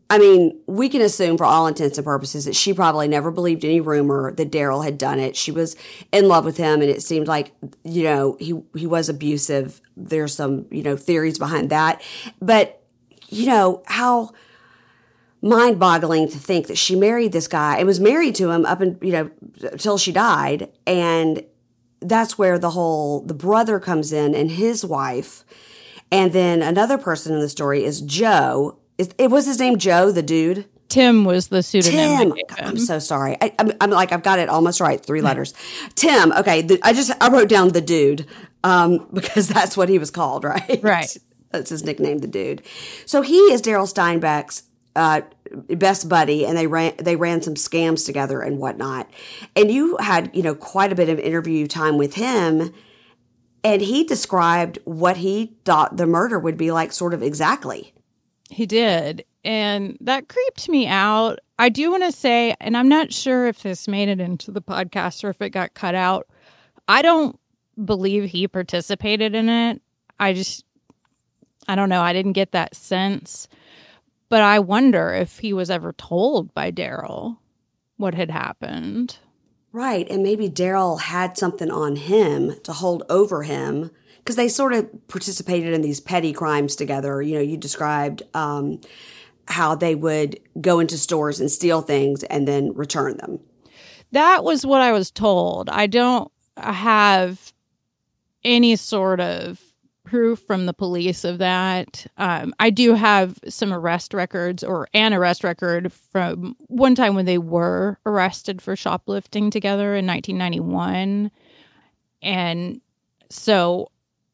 I 0.09 0.17
mean, 0.17 0.59
we 0.65 0.89
can 0.89 1.01
assume 1.01 1.38
for 1.38 1.43
all 1.43 1.67
intents 1.67 2.00
and 2.00 2.05
purposes 2.05 2.45
that 2.45 2.55
she 2.55 2.74
probably 2.74 3.07
never 3.07 3.29
believed 3.29 3.63
any 3.63 3.79
rumor 3.79 4.33
that 4.33 4.51
Daryl 4.51 4.83
had 4.83 4.97
done 4.97 5.19
it. 5.19 5.36
She 5.36 5.51
was 5.51 5.75
in 6.12 6.27
love 6.27 6.45
with 6.45 6.57
him, 6.57 6.81
and 6.81 6.89
it 6.89 7.03
seemed 7.03 7.27
like, 7.27 7.51
you 7.83 8.01
know, 8.01 8.38
he, 8.39 8.59
he 8.75 8.88
was 8.88 9.07
abusive. 9.07 9.81
There's 9.95 10.33
some, 10.33 10.65
you 10.71 10.81
know, 10.81 10.97
theories 10.97 11.38
behind 11.38 11.69
that. 11.69 12.01
But, 12.41 12.81
you 13.29 13.45
know, 13.45 13.83
how 13.86 14.31
mind 15.41 15.79
boggling 15.79 16.27
to 16.29 16.38
think 16.38 16.67
that 16.67 16.77
she 16.77 16.96
married 16.96 17.32
this 17.32 17.48
guy 17.48 17.77
and 17.77 17.88
was 17.88 18.00
married 18.00 18.36
to 18.36 18.50
him 18.50 18.65
up 18.65 18.82
and 18.82 18.98
you 19.01 19.12
know 19.12 19.29
until 19.72 19.98
she 19.98 20.12
died 20.12 20.70
and 20.86 21.44
that's 22.00 22.38
where 22.38 22.58
the 22.58 22.72
whole 22.72 23.22
the 23.22 23.34
brother 23.34 23.79
comes 23.79 24.12
in 24.12 24.34
and 24.34 24.51
his 24.51 24.84
wife 24.84 25.46
and 26.12 26.34
then 26.34 26.62
another 26.62 26.98
person 26.98 27.34
in 27.34 27.39
the 27.39 27.50
story 27.50 27.84
is 27.84 28.01
joe 28.01 28.77
is, 28.98 29.10
it 29.17 29.29
was 29.29 29.46
his 29.46 29.60
name 29.60 29.77
joe 29.77 30.12
the 30.12 30.24
dude 30.24 30.65
Tim 30.89 31.25
was 31.25 31.50
the 31.50 31.62
pseudonym. 31.62 32.32
Tim. 32.32 32.46
God, 32.48 32.62
I'm 32.62 32.77
so 32.77 33.00
sorry. 33.00 33.36
I, 33.41 33.53
am 33.60 33.74
I'm 33.82 33.89
like 33.89 34.13
I've 34.13 34.24
got 34.24 34.39
it 34.39 34.48
almost 34.48 34.79
right. 34.79 35.03
Three 35.06 35.22
letters. 35.22 35.53
Tim. 35.96 36.32
Okay. 36.32 36.62
The, 36.62 36.79
I 36.82 36.94
just 36.94 37.12
I 37.22 37.29
wrote 37.29 37.50
down 37.50 37.70
the 37.74 37.82
dude 37.82 38.25
um, 38.63 39.08
because 39.13 39.48
that's 39.48 39.75
what 39.75 39.89
he 39.89 40.00
was 40.00 40.12
called, 40.12 40.44
right? 40.44 40.79
Right. 40.82 41.17
That's 41.51 41.70
his 41.70 41.84
nickname, 41.84 42.20
the 42.20 42.27
dude. 42.27 42.62
So 43.06 43.22
he 43.22 43.38
is 43.38 43.62
Daryl 43.62 43.91
Steinbeck's 43.91 44.63
uh, 44.97 45.21
best 45.69 46.09
buddy, 46.09 46.45
and 46.45 46.57
they 46.57 46.67
ran 46.67 46.93
they 46.97 47.15
ran 47.15 47.41
some 47.41 47.55
scams 47.55 48.05
together 48.05 48.41
and 48.41 48.57
whatnot. 48.59 49.09
And 49.55 49.71
you 49.71 49.97
had 49.97 50.29
you 50.33 50.43
know 50.43 50.55
quite 50.55 50.91
a 50.91 50.95
bit 50.95 51.09
of 51.09 51.19
interview 51.19 51.67
time 51.67 51.97
with 51.97 52.15
him. 52.15 52.73
And 53.63 53.81
he 53.81 54.03
described 54.03 54.79
what 54.85 55.17
he 55.17 55.57
thought 55.65 55.97
the 55.97 56.05
murder 56.05 56.39
would 56.39 56.57
be 56.57 56.71
like, 56.71 56.93
sort 56.93 57.13
of 57.13 57.21
exactly. 57.21 57.93
He 58.49 58.65
did 58.65 59.25
and 59.47 59.97
that 60.01 60.27
creeped 60.27 60.67
me 60.67 60.87
out. 60.87 61.39
I 61.57 61.69
do 61.69 61.89
want 61.89 62.03
to 62.03 62.11
say, 62.11 62.53
and 62.59 62.75
I'm 62.75 62.89
not 62.89 63.13
sure 63.13 63.47
if 63.47 63.63
this 63.63 63.87
made 63.87 64.09
it 64.09 64.19
into 64.19 64.51
the 64.51 64.61
podcast 64.61 65.23
or 65.23 65.29
if 65.29 65.41
it 65.41 65.51
got 65.51 65.73
cut 65.73 65.95
out. 65.95 66.27
I 66.89 67.01
don't 67.01 67.39
believe 67.83 68.29
he 68.29 68.45
participated 68.49 69.33
in 69.33 69.47
it. 69.47 69.81
I 70.19 70.33
just, 70.33 70.65
I 71.65 71.75
don't 71.75 71.87
know. 71.87 72.01
I 72.01 72.11
didn't 72.11 72.33
get 72.33 72.51
that 72.51 72.75
sense. 72.75 73.47
But 74.29 74.41
I 74.41 74.60
wonder 74.60 75.13
if 75.13 75.39
he 75.39 75.53
was 75.53 75.69
ever 75.69 75.93
told 75.93 76.53
by 76.53 76.72
Daryl 76.72 77.38
what 77.96 78.13
had 78.13 78.29
happened. 78.29 79.17
Right. 79.72 80.10
And 80.10 80.24
maybe 80.24 80.50
Daryl 80.50 81.00
had 81.00 81.38
something 81.38 81.72
on 81.72 81.96
him 81.96 82.55
to 82.63 82.74
hold 82.74 83.03
over 83.10 83.43
him 83.43 83.91
because 84.19 84.36
they 84.36 84.50
sort 84.50 84.74
of 84.74 85.07
participated 85.07 85.74
in 85.74 85.81
these 85.81 86.00
petty 86.00 86.34
crimes 86.34 86.75
together. 86.75 87.22
You 87.22 87.36
know, 87.36 87.41
you 87.41 87.57
described 87.57 88.24
um, 88.34 88.81
how 89.48 89.75
they 89.75 89.96
would 89.96 90.39
go 90.60 90.79
into 90.79 90.98
stores 90.98 91.39
and 91.39 91.50
steal 91.50 91.81
things 91.81 92.24
and 92.24 92.48
then 92.48 92.74
return 92.74 93.17
them. 93.17 93.39
That 94.12 94.43
was 94.43 94.65
what 94.65 94.81
I 94.81 94.91
was 94.91 95.12
told. 95.12 95.69
I 95.69 95.88
don't 95.88 96.31
have 96.57 97.53
any 98.43 98.75
sort 98.75 99.19
of 99.19 99.62
proof 100.07 100.39
from 100.39 100.65
the 100.65 100.73
police 100.73 101.23
of 101.23 101.37
that. 101.39 102.07
Um, 102.17 102.53
I 102.59 102.69
do 102.69 102.93
have 102.95 103.37
some 103.47 103.73
arrest 103.73 104.13
records 104.13 104.63
or 104.63 104.87
an 104.93 105.13
arrest 105.13 105.43
record 105.43 105.91
from 105.91 106.55
one 106.67 106.95
time 106.95 107.15
when 107.15 107.25
they 107.25 107.37
were 107.37 107.99
arrested 108.05 108.61
for 108.61 108.75
shoplifting 108.75 109.51
together 109.51 109.95
in 109.95 110.07
1991. 110.07 111.31
And 112.21 112.81
so, 113.29 113.91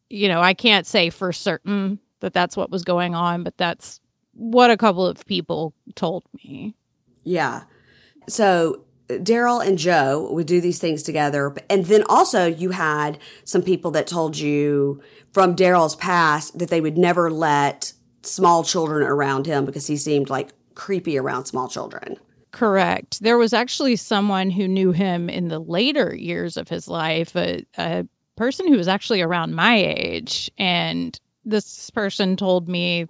you 0.10 0.28
know, 0.28 0.42
I 0.42 0.54
can't 0.54 0.86
say 0.86 1.10
for 1.10 1.34
certain 1.34 2.00
that 2.20 2.34
that's 2.34 2.56
what 2.56 2.70
was 2.70 2.84
going 2.84 3.16
on, 3.16 3.44
but 3.44 3.58
that's 3.58 4.00
what 4.34 4.72
a 4.72 4.78
couple 4.78 5.06
of 5.06 5.26
people 5.26 5.74
told 5.96 6.24
me. 6.34 6.76
Yeah. 7.24 7.64
So 8.28 8.86
Daryl 9.08 9.66
and 9.66 9.78
Joe 9.78 10.30
would 10.32 10.48
do 10.48 10.62
these 10.62 10.80
things 10.80 11.04
together. 11.04 11.54
And 11.70 11.86
then 11.86 12.04
also 12.08 12.46
you 12.46 12.72
had 12.72 13.18
some 13.44 13.62
people 13.62 13.92
that 13.92 14.08
told 14.08 14.38
you 14.38 15.02
from 15.32 15.56
Daryl's 15.56 15.96
past 15.96 16.58
that 16.60 16.70
they 16.70 16.82
would 16.82 16.98
never 16.98 17.30
let 17.30 17.94
small 18.22 18.64
children 18.64 19.06
around 19.06 19.46
him 19.46 19.66
because 19.66 19.88
he 19.88 19.98
seemed 19.98 20.30
like 20.30 20.52
creepy 20.76 21.18
around 21.18 21.46
small 21.46 21.68
children. 21.68 22.18
Correct. 22.52 23.22
There 23.22 23.38
was 23.38 23.52
actually 23.52 23.96
someone 23.96 24.52
who 24.52 24.68
knew 24.68 24.92
him 24.92 25.30
in 25.30 25.48
the 25.48 25.60
later 25.60 26.16
years 26.16 26.56
of 26.56 26.70
his 26.70 26.88
life, 26.88 27.36
a, 27.36 27.66
a 27.78 28.08
person 28.36 28.68
who 28.68 28.78
was 28.78 28.88
actually 28.88 29.22
around 29.22 29.56
my 29.56 29.76
age. 29.76 30.52
And 30.58 31.20
this 31.44 31.90
person 31.90 32.38
told 32.38 32.70
me 32.70 33.08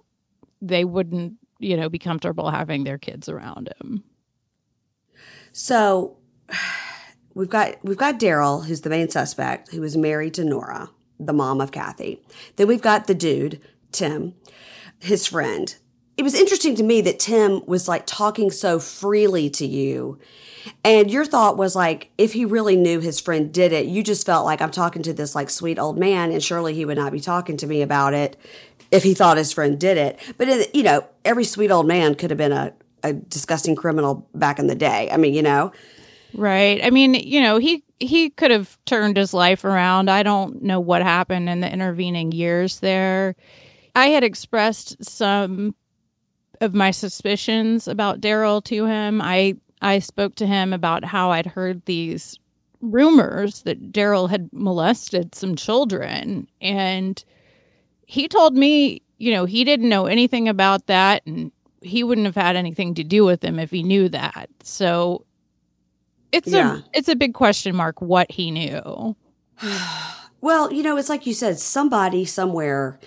they 0.62 0.84
wouldn't, 0.84 1.34
you 1.58 1.76
know, 1.76 1.88
be 1.90 1.98
comfortable 1.98 2.50
having 2.50 2.84
their 2.84 2.98
kids 2.98 3.28
around 3.28 3.68
him. 3.80 4.02
So 5.54 6.16
we've 7.34 7.48
got 7.48 7.76
we've 7.82 7.96
got 7.96 8.20
Daryl, 8.20 8.66
who's 8.66 8.82
the 8.82 8.90
main 8.90 9.08
suspect, 9.08 9.70
who 9.70 9.80
was 9.80 9.96
married 9.96 10.34
to 10.34 10.44
Nora, 10.44 10.90
the 11.18 11.32
mom 11.32 11.62
of 11.62 11.72
Kathy. 11.72 12.20
Then 12.56 12.66
we've 12.66 12.82
got 12.82 13.06
the 13.06 13.14
dude, 13.14 13.60
Tim, 13.90 14.34
his 14.98 15.26
friend. 15.26 15.74
It 16.16 16.22
was 16.22 16.34
interesting 16.34 16.76
to 16.76 16.82
me 16.82 17.00
that 17.00 17.18
Tim 17.18 17.64
was 17.66 17.88
like 17.88 18.04
talking 18.06 18.50
so 18.50 18.78
freely 18.78 19.48
to 19.50 19.66
you. 19.66 20.18
And 20.82 21.10
your 21.10 21.24
thought 21.24 21.56
was 21.56 21.76
like, 21.76 22.10
if 22.16 22.32
he 22.32 22.44
really 22.44 22.76
knew 22.76 23.00
his 23.00 23.20
friend 23.20 23.52
did 23.52 23.72
it, 23.72 23.86
you 23.86 24.02
just 24.02 24.24
felt 24.24 24.46
like 24.46 24.62
I'm 24.62 24.70
talking 24.70 25.02
to 25.02 25.12
this 25.12 25.34
like 25.34 25.50
sweet 25.50 25.78
old 25.78 25.98
man, 25.98 26.30
and 26.30 26.42
surely 26.42 26.74
he 26.74 26.84
would 26.84 26.96
not 26.96 27.12
be 27.12 27.20
talking 27.20 27.56
to 27.58 27.66
me 27.66 27.82
about 27.82 28.14
it 28.14 28.36
if 28.90 29.02
he 29.02 29.12
thought 29.12 29.36
his 29.36 29.52
friend 29.52 29.78
did 29.78 29.98
it. 29.98 30.18
But, 30.38 30.48
uh, 30.48 30.64
you 30.72 30.84
know, 30.84 31.06
every 31.24 31.44
sweet 31.44 31.70
old 31.70 31.86
man 31.86 32.14
could 32.14 32.30
have 32.30 32.38
been 32.38 32.52
a, 32.52 32.72
a 33.04 33.12
disgusting 33.12 33.76
criminal 33.76 34.28
back 34.34 34.58
in 34.58 34.66
the 34.66 34.74
day. 34.74 35.08
I 35.12 35.16
mean, 35.16 35.34
you 35.34 35.42
know. 35.42 35.72
Right. 36.32 36.82
I 36.82 36.90
mean, 36.90 37.14
you 37.14 37.40
know, 37.40 37.58
he 37.58 37.84
he 38.00 38.30
could 38.30 38.50
have 38.50 38.76
turned 38.86 39.16
his 39.16 39.32
life 39.32 39.64
around. 39.64 40.10
I 40.10 40.24
don't 40.24 40.62
know 40.62 40.80
what 40.80 41.02
happened 41.02 41.48
in 41.48 41.60
the 41.60 41.72
intervening 41.72 42.32
years 42.32 42.80
there. 42.80 43.36
I 43.94 44.08
had 44.08 44.24
expressed 44.24 45.04
some 45.04 45.76
of 46.60 46.74
my 46.74 46.90
suspicions 46.90 47.86
about 47.86 48.20
Daryl 48.20 48.64
to 48.64 48.86
him. 48.86 49.20
I 49.22 49.56
I 49.80 50.00
spoke 50.00 50.34
to 50.36 50.46
him 50.46 50.72
about 50.72 51.04
how 51.04 51.30
I'd 51.30 51.46
heard 51.46 51.84
these 51.84 52.38
rumors 52.80 53.62
that 53.62 53.92
Daryl 53.92 54.28
had 54.28 54.48
molested 54.52 55.34
some 55.34 55.54
children 55.54 56.48
and 56.60 57.24
he 58.06 58.28
told 58.28 58.54
me, 58.54 59.02
you 59.18 59.32
know, 59.32 59.44
he 59.46 59.64
didn't 59.64 59.88
know 59.88 60.06
anything 60.06 60.48
about 60.48 60.86
that 60.86 61.24
and 61.26 61.50
he 61.84 62.02
wouldn't 62.02 62.26
have 62.26 62.34
had 62.34 62.56
anything 62.56 62.94
to 62.94 63.04
do 63.04 63.24
with 63.24 63.42
him 63.42 63.58
if 63.58 63.70
he 63.70 63.82
knew 63.82 64.08
that. 64.08 64.48
So 64.62 65.24
it's 66.32 66.48
yeah. 66.48 66.78
a 66.78 66.82
it's 66.92 67.08
a 67.08 67.16
big 67.16 67.34
question 67.34 67.76
mark 67.76 68.00
what 68.00 68.30
he 68.30 68.50
knew. 68.50 69.16
well, 70.40 70.72
you 70.72 70.82
know, 70.82 70.96
it's 70.96 71.08
like 71.08 71.26
you 71.26 71.34
said, 71.34 71.58
somebody 71.58 72.24
somewhere 72.24 72.98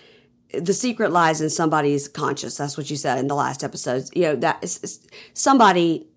the 0.54 0.74
secret 0.74 1.12
lies 1.12 1.42
in 1.42 1.50
somebody's 1.50 2.08
conscious. 2.08 2.58
That's 2.58 2.78
what 2.78 2.90
you 2.90 2.96
said 2.96 3.18
in 3.18 3.28
the 3.28 3.36
last 3.36 3.64
episode. 3.64 4.06
You 4.16 4.24
know, 4.24 4.36
that 4.38 4.64
is, 4.64 5.06
somebody 5.34 6.08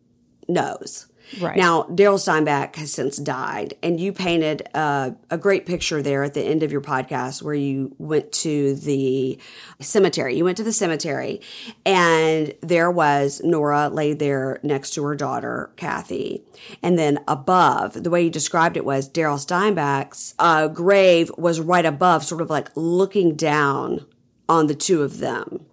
knows. 0.49 1.07
Right. 1.39 1.57
Now, 1.57 1.85
Daryl 1.85 2.19
Steinbeck 2.19 2.77
has 2.77 2.93
since 2.93 3.17
died, 3.17 3.75
and 3.83 4.01
you 4.01 4.13
painted 4.13 4.69
a 4.75 5.15
great 5.39 5.67
picture 5.67 6.03
there 6.03 6.25
at 6.25 6.35
the 6.35 6.43
end 6.43 6.63
of 6.63 6.73
your 6.73 6.81
podcast 6.81 7.43
where 7.43 7.55
you 7.55 7.95
went 7.99 8.33
to 8.33 8.75
the 8.75 9.39
cemetery. 9.81 10.37
You 10.37 10.45
went 10.45 10.57
to 10.57 10.65
the 10.65 10.73
cemetery, 10.73 11.41
and 11.87 12.55
there 12.63 12.91
was 12.91 13.41
Nora 13.45 13.89
laid 13.89 14.19
there 14.19 14.59
next 14.63 14.91
to 14.95 15.05
her 15.05 15.15
daughter, 15.15 15.71
Kathy. 15.77 16.43
And 16.83 16.99
then 16.99 17.21
above, 17.29 18.03
the 18.03 18.11
way 18.11 18.23
you 18.23 18.31
described 18.31 18.77
it 18.77 18.85
was 18.85 19.09
Daryl 19.09 19.45
Steinbeck's 19.45 20.35
uh, 20.39 20.69
grave 20.69 21.31
was 21.37 21.61
right 21.61 21.87
above, 21.87 22.25
sort 22.25 22.41
of 22.41 22.51
like 22.51 22.71
looking 22.75 23.37
down 23.37 24.07
on 24.49 24.67
the 24.67 24.75
two 24.75 25.03
of 25.03 25.19
them. 25.19 25.67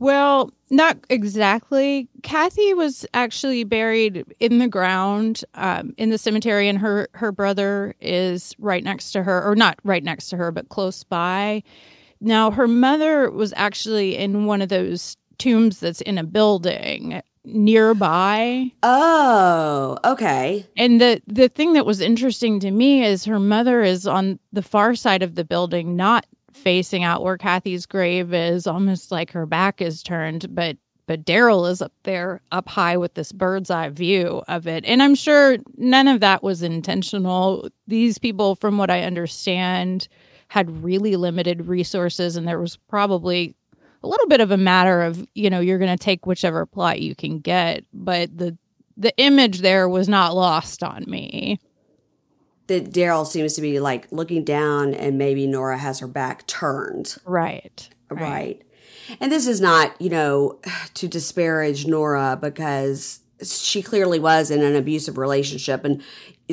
Well, 0.00 0.50
not 0.70 0.96
exactly. 1.10 2.08
Kathy 2.22 2.72
was 2.72 3.06
actually 3.12 3.64
buried 3.64 4.24
in 4.40 4.58
the 4.58 4.66
ground 4.66 5.44
um, 5.54 5.92
in 5.98 6.08
the 6.08 6.18
cemetery, 6.18 6.68
and 6.68 6.78
her 6.78 7.08
her 7.14 7.30
brother 7.30 7.94
is 8.00 8.54
right 8.58 8.82
next 8.82 9.12
to 9.12 9.22
her, 9.22 9.48
or 9.48 9.54
not 9.54 9.78
right 9.84 10.02
next 10.02 10.30
to 10.30 10.38
her, 10.38 10.50
but 10.50 10.70
close 10.70 11.04
by. 11.04 11.62
Now, 12.18 12.50
her 12.50 12.66
mother 12.66 13.30
was 13.30 13.52
actually 13.56 14.16
in 14.16 14.46
one 14.46 14.62
of 14.62 14.70
those 14.70 15.16
tombs 15.38 15.80
that's 15.80 16.00
in 16.00 16.16
a 16.18 16.24
building 16.24 17.20
nearby. 17.44 18.72
Oh, 18.82 19.98
okay. 20.04 20.66
And 20.78 20.98
the 20.98 21.20
the 21.26 21.48
thing 21.48 21.74
that 21.74 21.84
was 21.84 22.00
interesting 22.00 22.58
to 22.60 22.70
me 22.70 23.04
is 23.04 23.26
her 23.26 23.40
mother 23.40 23.82
is 23.82 24.06
on 24.06 24.38
the 24.52 24.62
far 24.62 24.94
side 24.94 25.22
of 25.22 25.34
the 25.34 25.44
building, 25.44 25.94
not 25.94 26.26
facing 26.60 27.04
out 27.04 27.22
where 27.22 27.38
Kathy's 27.38 27.86
grave 27.86 28.32
is, 28.32 28.66
almost 28.66 29.10
like 29.10 29.32
her 29.32 29.46
back 29.46 29.80
is 29.80 30.02
turned, 30.02 30.54
but 30.54 30.76
but 31.06 31.24
Daryl 31.24 31.68
is 31.68 31.82
up 31.82 31.92
there 32.04 32.40
up 32.52 32.68
high 32.68 32.96
with 32.96 33.14
this 33.14 33.32
bird's 33.32 33.68
eye 33.68 33.88
view 33.88 34.42
of 34.46 34.68
it. 34.68 34.84
And 34.84 35.02
I'm 35.02 35.16
sure 35.16 35.56
none 35.76 36.06
of 36.06 36.20
that 36.20 36.40
was 36.44 36.62
intentional. 36.62 37.68
These 37.88 38.18
people, 38.18 38.54
from 38.54 38.78
what 38.78 38.90
I 38.90 39.02
understand, 39.02 40.06
had 40.46 40.84
really 40.84 41.16
limited 41.16 41.66
resources 41.66 42.36
and 42.36 42.46
there 42.46 42.60
was 42.60 42.76
probably 42.76 43.56
a 44.04 44.08
little 44.08 44.28
bit 44.28 44.40
of 44.40 44.52
a 44.52 44.56
matter 44.56 45.02
of, 45.02 45.26
you 45.34 45.50
know, 45.50 45.58
you're 45.58 45.78
to 45.78 45.96
take 45.96 46.26
whichever 46.26 46.64
plot 46.64 47.00
you 47.00 47.16
can 47.16 47.40
get, 47.40 47.84
but 47.92 48.36
the 48.36 48.56
the 48.96 49.16
image 49.16 49.60
there 49.60 49.88
was 49.88 50.08
not 50.08 50.36
lost 50.36 50.82
on 50.82 51.04
me 51.08 51.58
that 52.70 52.92
Daryl 52.92 53.26
seems 53.26 53.54
to 53.54 53.60
be 53.60 53.80
like 53.80 54.06
looking 54.12 54.44
down 54.44 54.94
and 54.94 55.18
maybe 55.18 55.44
Nora 55.44 55.76
has 55.76 55.98
her 55.98 56.06
back 56.06 56.46
turned. 56.46 57.16
Right. 57.24 57.88
Right. 58.08 58.20
right. 58.20 58.62
And 59.18 59.32
this 59.32 59.48
is 59.48 59.60
not, 59.60 60.00
you 60.00 60.08
know, 60.08 60.60
to 60.94 61.08
disparage 61.08 61.84
Nora 61.84 62.38
because 62.40 63.20
she 63.42 63.82
clearly 63.82 64.20
was 64.20 64.52
in 64.52 64.62
an 64.62 64.76
abusive 64.76 65.18
relationship 65.18 65.84
and 65.84 66.00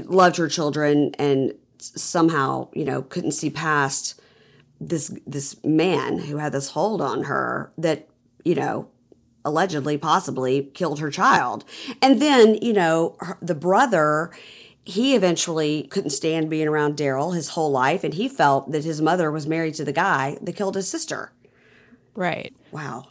loved 0.06 0.38
her 0.38 0.48
children 0.48 1.12
and 1.20 1.54
somehow, 1.78 2.70
you 2.74 2.84
know, 2.84 3.04
couldn't 3.04 3.34
see 3.34 3.52
past 3.52 4.20
this 4.80 5.16
this 5.28 5.64
man 5.64 6.18
who 6.18 6.38
had 6.38 6.52
this 6.52 6.70
hold 6.70 7.00
on 7.00 7.26
her 7.26 7.72
that, 7.78 8.08
you 8.44 8.56
know, 8.56 8.88
allegedly 9.46 10.00
possibly 10.00 10.64
killed 10.74 11.00
her 11.00 11.12
child. 11.12 11.64
And 12.02 12.20
then, 12.20 12.56
you 12.56 12.74
know, 12.74 13.16
her, 13.20 13.38
the 13.40 13.56
brother 13.56 14.32
he 14.88 15.16
eventually 15.16 15.84
couldn't 15.84 16.12
stand 16.12 16.50
being 16.50 16.68
around 16.68 16.96
Daryl 16.96 17.36
his 17.36 17.50
whole 17.50 17.72
life 17.72 18.06
and 18.06 18.14
he 18.14 18.30
felt 18.30 18.72
that 18.72 18.86
his 18.86 19.02
mother 19.02 19.30
was 19.30 19.46
married 19.46 19.74
to 19.76 19.84
the 19.84 19.92
guy 19.92 20.38
that 20.42 20.56
killed 20.56 20.76
his 20.76 20.88
sister. 20.88 21.34
Right. 22.16 22.56
Wow. 22.72 23.10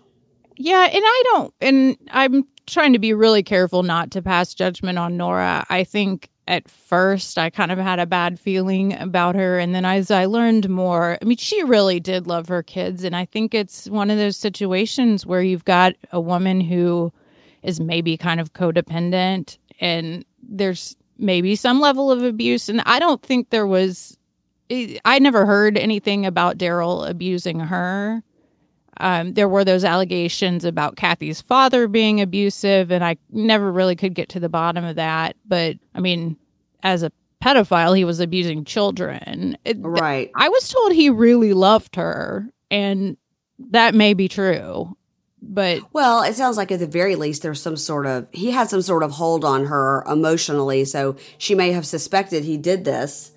Yeah, 0.57 0.87
and 0.87 1.03
I 1.05 1.23
don't 1.27 1.55
and 1.61 1.97
I'm 2.11 2.45
trying 2.67 2.95
to 2.95 2.99
be 2.99 3.13
really 3.13 3.43
careful 3.43 3.83
not 3.83 4.11
to 4.13 4.23
pass 4.23 4.55
judgment 4.55 4.99
on 4.99 5.19
Nora. 5.19 5.67
I 5.69 5.85
think 5.85 6.31
at 6.49 6.67
first 6.67 7.37
I 7.37 7.51
kind 7.51 7.71
of 7.71 7.79
had 7.79 7.99
a 7.99 8.07
bad 8.07 8.41
feeling 8.41 8.95
about 8.95 9.35
her. 9.35 9.59
And 9.59 9.75
then 9.75 9.85
as 9.85 10.11
I 10.11 10.25
learned 10.25 10.71
more, 10.71 11.19
I 11.21 11.25
mean, 11.27 11.37
she 11.37 11.63
really 11.63 12.01
did 12.01 12.27
love 12.27 12.49
her 12.49 12.63
kids. 12.63 13.05
And 13.05 13.15
I 13.15 13.27
think 13.27 13.53
it's 13.53 13.87
one 13.91 14.11
of 14.11 14.17
those 14.17 14.39
situations 14.39 15.27
where 15.27 15.43
you've 15.43 15.65
got 15.67 15.93
a 16.11 16.21
woman 16.21 16.63
who 16.63 17.13
is 17.63 17.81
maybe 17.81 18.17
kind 18.17 18.41
of 18.41 18.55
codependent 18.55 19.59
and 19.79 20.25
there's 20.43 20.97
maybe 21.19 21.57
some 21.57 21.81
level 21.81 22.11
of 22.11 22.23
abuse. 22.23 22.69
And 22.69 22.83
I 22.87 22.99
don't 22.99 23.23
think 23.23 23.51
there 23.51 23.67
was, 23.67 24.17
I 24.71 25.19
never 25.19 25.47
heard 25.47 25.79
anything 25.79 26.27
about 26.27 26.59
Daryl 26.59 27.09
abusing 27.09 27.61
her. 27.61 28.23
Um, 28.99 29.35
there 29.35 29.49
were 29.49 29.65
those 29.65 29.85
allegations 29.85 30.65
about 30.65 30.97
Kathy's 30.97 31.43
father 31.43 31.87
being 31.87 32.21
abusive, 32.21 32.91
and 32.91 33.05
I 33.05 33.19
never 33.31 33.71
really 33.71 33.95
could 33.95 34.15
get 34.15 34.31
to 34.31 34.41
the 34.41 34.49
bottom 34.49 34.85
of 34.85 34.97
that. 34.97 35.37
But 35.47 35.77
I 35.95 36.01
mean, 36.01 36.37
as 36.83 37.03
a 37.03 37.13
pedophile, 37.43 37.95
he 37.95 38.05
was 38.05 38.21
abusing 38.21 38.65
children. 38.65 39.59
Right. 39.77 40.31
I 40.35 40.49
was 40.49 40.69
told 40.71 40.93
he 40.93 41.11
really 41.11 41.53
loved 41.53 41.97
her, 41.97 42.49
and 42.71 43.19
that 43.59 43.95
may 43.95 44.15
be 44.15 44.29
true. 44.29 44.97
But 45.43 45.83
well, 45.93 46.23
it 46.23 46.35
sounds 46.35 46.57
like 46.57 46.73
at 46.73 46.81
the 46.81 46.87
very 46.87 47.15
least 47.15 47.43
there's 47.43 47.61
some 47.61 47.77
sort 47.77 48.07
of 48.07 48.27
he 48.33 48.51
had 48.51 48.71
some 48.71 48.83
sort 48.83 49.03
of 49.03 49.13
hold 49.13 49.45
on 49.45 49.67
her 49.67 50.03
emotionally, 50.07 50.85
so 50.85 51.17
she 51.39 51.55
may 51.55 51.73
have 51.73 51.87
suspected 51.87 52.45
he 52.45 52.57
did 52.57 52.85
this, 52.85 53.33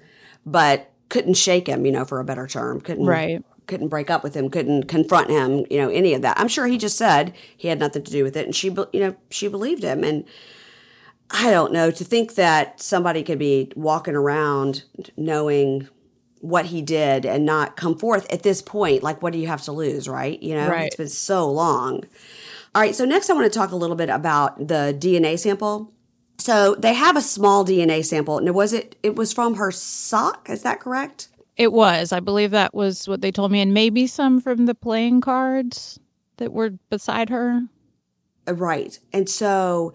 but 0.46 0.92
couldn't 1.10 1.36
shake 1.36 1.68
him, 1.68 1.86
you 1.86 1.92
know, 1.92 2.06
for 2.06 2.20
a 2.20 2.26
better 2.26 2.48
term. 2.48 2.80
Couldn't 2.82 3.06
right 3.06 3.44
couldn't 3.70 3.88
break 3.88 4.10
up 4.10 4.24
with 4.24 4.34
him, 4.34 4.50
couldn't 4.50 4.88
confront 4.88 5.30
him, 5.30 5.66
you 5.70 5.78
know, 5.78 5.90
any 5.90 6.14
of 6.14 6.24
that. 6.24 6.38
I'm 6.38 6.50
sure 6.50 6.68
he 6.68 6.78
just 6.78 6.98
said 6.98 7.34
he 7.56 7.70
had 7.70 7.80
nothing 7.80 8.04
to 8.04 8.12
do 8.12 8.24
with 8.24 8.36
it, 8.36 8.46
and 8.46 8.56
she, 8.56 8.68
you 8.68 9.00
know, 9.00 9.16
she 9.30 9.48
believed 9.48 9.84
him. 9.84 10.04
And 10.04 10.26
I 11.30 11.52
don't 11.52 11.72
know 11.72 11.92
to 11.92 12.04
think 12.04 12.36
that 12.36 12.82
somebody 12.82 13.24
could 13.24 13.40
be 13.40 13.72
walking 13.76 14.16
around 14.16 14.84
knowing 15.16 15.88
what 16.40 16.68
he 16.68 16.82
did 16.82 17.26
and 17.26 17.46
not 17.46 17.76
come 17.76 17.98
forth 17.98 18.32
at 18.32 18.44
this 18.44 18.62
point. 18.62 19.04
Like, 19.04 19.22
what 19.22 19.34
do 19.34 19.40
you 19.40 19.48
have 19.48 19.62
to 19.64 19.72
lose, 19.72 20.08
right? 20.08 20.42
You 20.42 20.56
know, 20.56 20.70
right. 20.70 20.88
it's 20.88 20.96
been 20.96 21.10
so 21.10 21.50
long. 21.50 22.04
All 22.76 22.82
right, 22.82 22.96
so 22.96 23.06
next 23.06 23.30
I 23.30 23.34
want 23.34 23.52
to 23.52 23.58
talk 23.58 23.72
a 23.72 23.76
little 23.76 23.96
bit 23.96 24.10
about 24.10 24.68
the 24.68 24.96
DNA 24.98 25.38
sample. 25.40 25.92
So 26.38 26.76
they 26.76 26.94
have 26.94 27.18
a 27.18 27.22
small 27.22 27.66
DNA 27.66 28.06
sample, 28.06 28.38
and 28.38 28.54
was 28.56 28.74
it? 28.74 28.96
It 29.04 29.16
was 29.16 29.34
from 29.34 29.56
her 29.56 29.72
sock. 29.72 30.50
Is 30.50 30.64
that 30.64 30.80
correct? 30.80 31.28
It 31.58 31.74
was. 31.74 32.14
I 32.14 32.22
believe 32.22 32.52
that 32.52 32.74
was 32.74 33.08
what 33.08 33.22
they 33.22 33.32
told 33.32 33.52
me, 33.52 33.60
and 33.60 33.74
maybe 33.74 34.08
some 34.08 34.40
from 34.40 34.66
the 34.66 34.76
playing 34.76 35.20
cards 35.20 36.00
that 36.38 36.54
were 36.54 36.72
beside 36.90 37.30
her. 37.30 37.64
Uh, 38.48 38.54
right. 38.54 38.98
And 39.12 39.30
so 39.30 39.94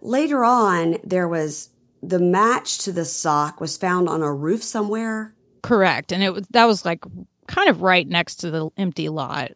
later 0.00 0.44
on, 0.44 0.98
there 1.02 1.26
was 1.26 1.70
the 2.02 2.18
match 2.18 2.78
to 2.78 2.92
the 2.92 3.04
sock 3.04 3.60
was 3.60 3.76
found 3.76 4.08
on 4.08 4.22
a 4.22 4.32
roof 4.32 4.62
somewhere. 4.62 5.34
Correct. 5.62 6.12
And 6.12 6.22
it 6.22 6.32
was 6.32 6.46
that 6.48 6.64
was 6.64 6.84
like 6.84 7.04
kind 7.46 7.68
of 7.68 7.82
right 7.82 8.06
next 8.06 8.36
to 8.36 8.50
the 8.50 8.70
empty 8.76 9.08
lot. 9.08 9.52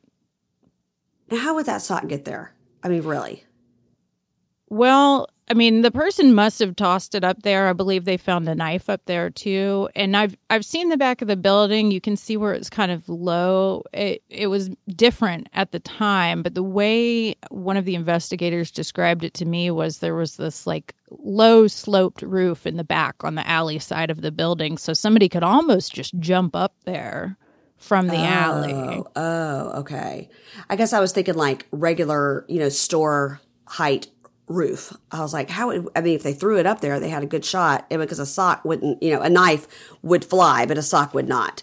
Now, 1.31 1.39
how 1.39 1.55
would 1.57 1.67
that 1.67 1.83
sock 1.83 2.07
get 2.07 2.25
there? 2.25 2.55
I 2.83 2.89
mean, 2.89 3.03
really? 3.03 3.45
Well, 4.69 5.29
I 5.49 5.55
mean, 5.55 5.83
the 5.83 5.93
person 5.93 6.35
must 6.35 6.59
have 6.59 6.75
tossed 6.75 7.15
it 7.15 7.23
up 7.23 7.43
there. 7.43 7.69
I 7.69 7.73
believe 7.73 8.05
they 8.05 8.17
found 8.17 8.49
a 8.49 8.55
knife 8.55 8.91
up 8.91 9.03
there 9.07 9.31
too. 9.31 9.89
And 9.95 10.17
I've 10.17 10.37
I've 10.51 10.65
seen 10.65 10.89
the 10.89 10.97
back 10.97 11.23
of 11.23 11.29
the 11.29 11.37
building. 11.37 11.93
You 11.93 12.01
can 12.01 12.17
see 12.17 12.37
where 12.37 12.53
it's 12.53 12.69
kind 12.69 12.91
of 12.91 13.09
low. 13.09 13.85
It 13.93 14.25
it 14.29 14.49
was 14.49 14.71
different 14.89 15.49
at 15.53 15.71
the 15.71 15.79
time, 15.79 16.43
but 16.43 16.55
the 16.55 16.65
way 16.65 17.37
one 17.51 17.77
of 17.77 17.85
the 17.85 17.95
investigators 17.95 18.73
described 18.73 19.23
it 19.23 19.35
to 19.35 19.45
me 19.45 19.71
was 19.71 19.99
there 19.99 20.17
was 20.17 20.37
this 20.37 20.67
like 20.67 20.95
low 21.11 21.69
sloped 21.69 22.23
roof 22.23 22.67
in 22.67 22.77
the 22.77 22.85
back 22.85 23.23
on 23.23 23.37
the 23.37 23.49
alley 23.49 23.79
side 23.79 24.11
of 24.11 24.23
the 24.23 24.33
building, 24.33 24.77
so 24.77 24.93
somebody 24.93 25.29
could 25.29 25.45
almost 25.45 25.95
just 25.95 26.19
jump 26.19 26.57
up 26.57 26.75
there 26.85 27.37
from 27.77 28.09
the 28.09 28.17
oh, 28.17 28.25
alley. 28.25 29.03
Oh, 29.15 29.81
okay. 29.81 30.29
I 30.69 30.75
guess 30.75 30.93
I 30.93 30.99
was 30.99 31.13
thinking 31.13 31.35
like 31.35 31.67
regular, 31.71 32.45
you 32.49 32.59
know, 32.59 32.69
store 32.69 33.41
height 33.67 34.09
roof. 34.49 34.97
I 35.11 35.21
was 35.21 35.33
like, 35.33 35.51
how? 35.51 35.71
I 35.71 36.01
mean, 36.01 36.15
if 36.15 36.23
they 36.23 36.33
threw 36.33 36.59
it 36.59 36.67
up 36.67 36.81
there, 36.81 37.01
they 37.01 37.09
had 37.09 37.23
a 37.23 37.27
good 37.27 37.45
shot 37.45 37.89
because 37.89 38.19
a 38.19 38.27
sock 38.27 38.65
wouldn't, 38.65 39.03
you 39.03 39.11
know, 39.11 39.21
a 39.21 39.31
knife 39.31 39.67
would 40.03 40.25
fly, 40.25 40.67
but 40.67 40.79
a 40.79 40.83
sock 40.83 41.15
would 41.15 41.29
not. 41.29 41.63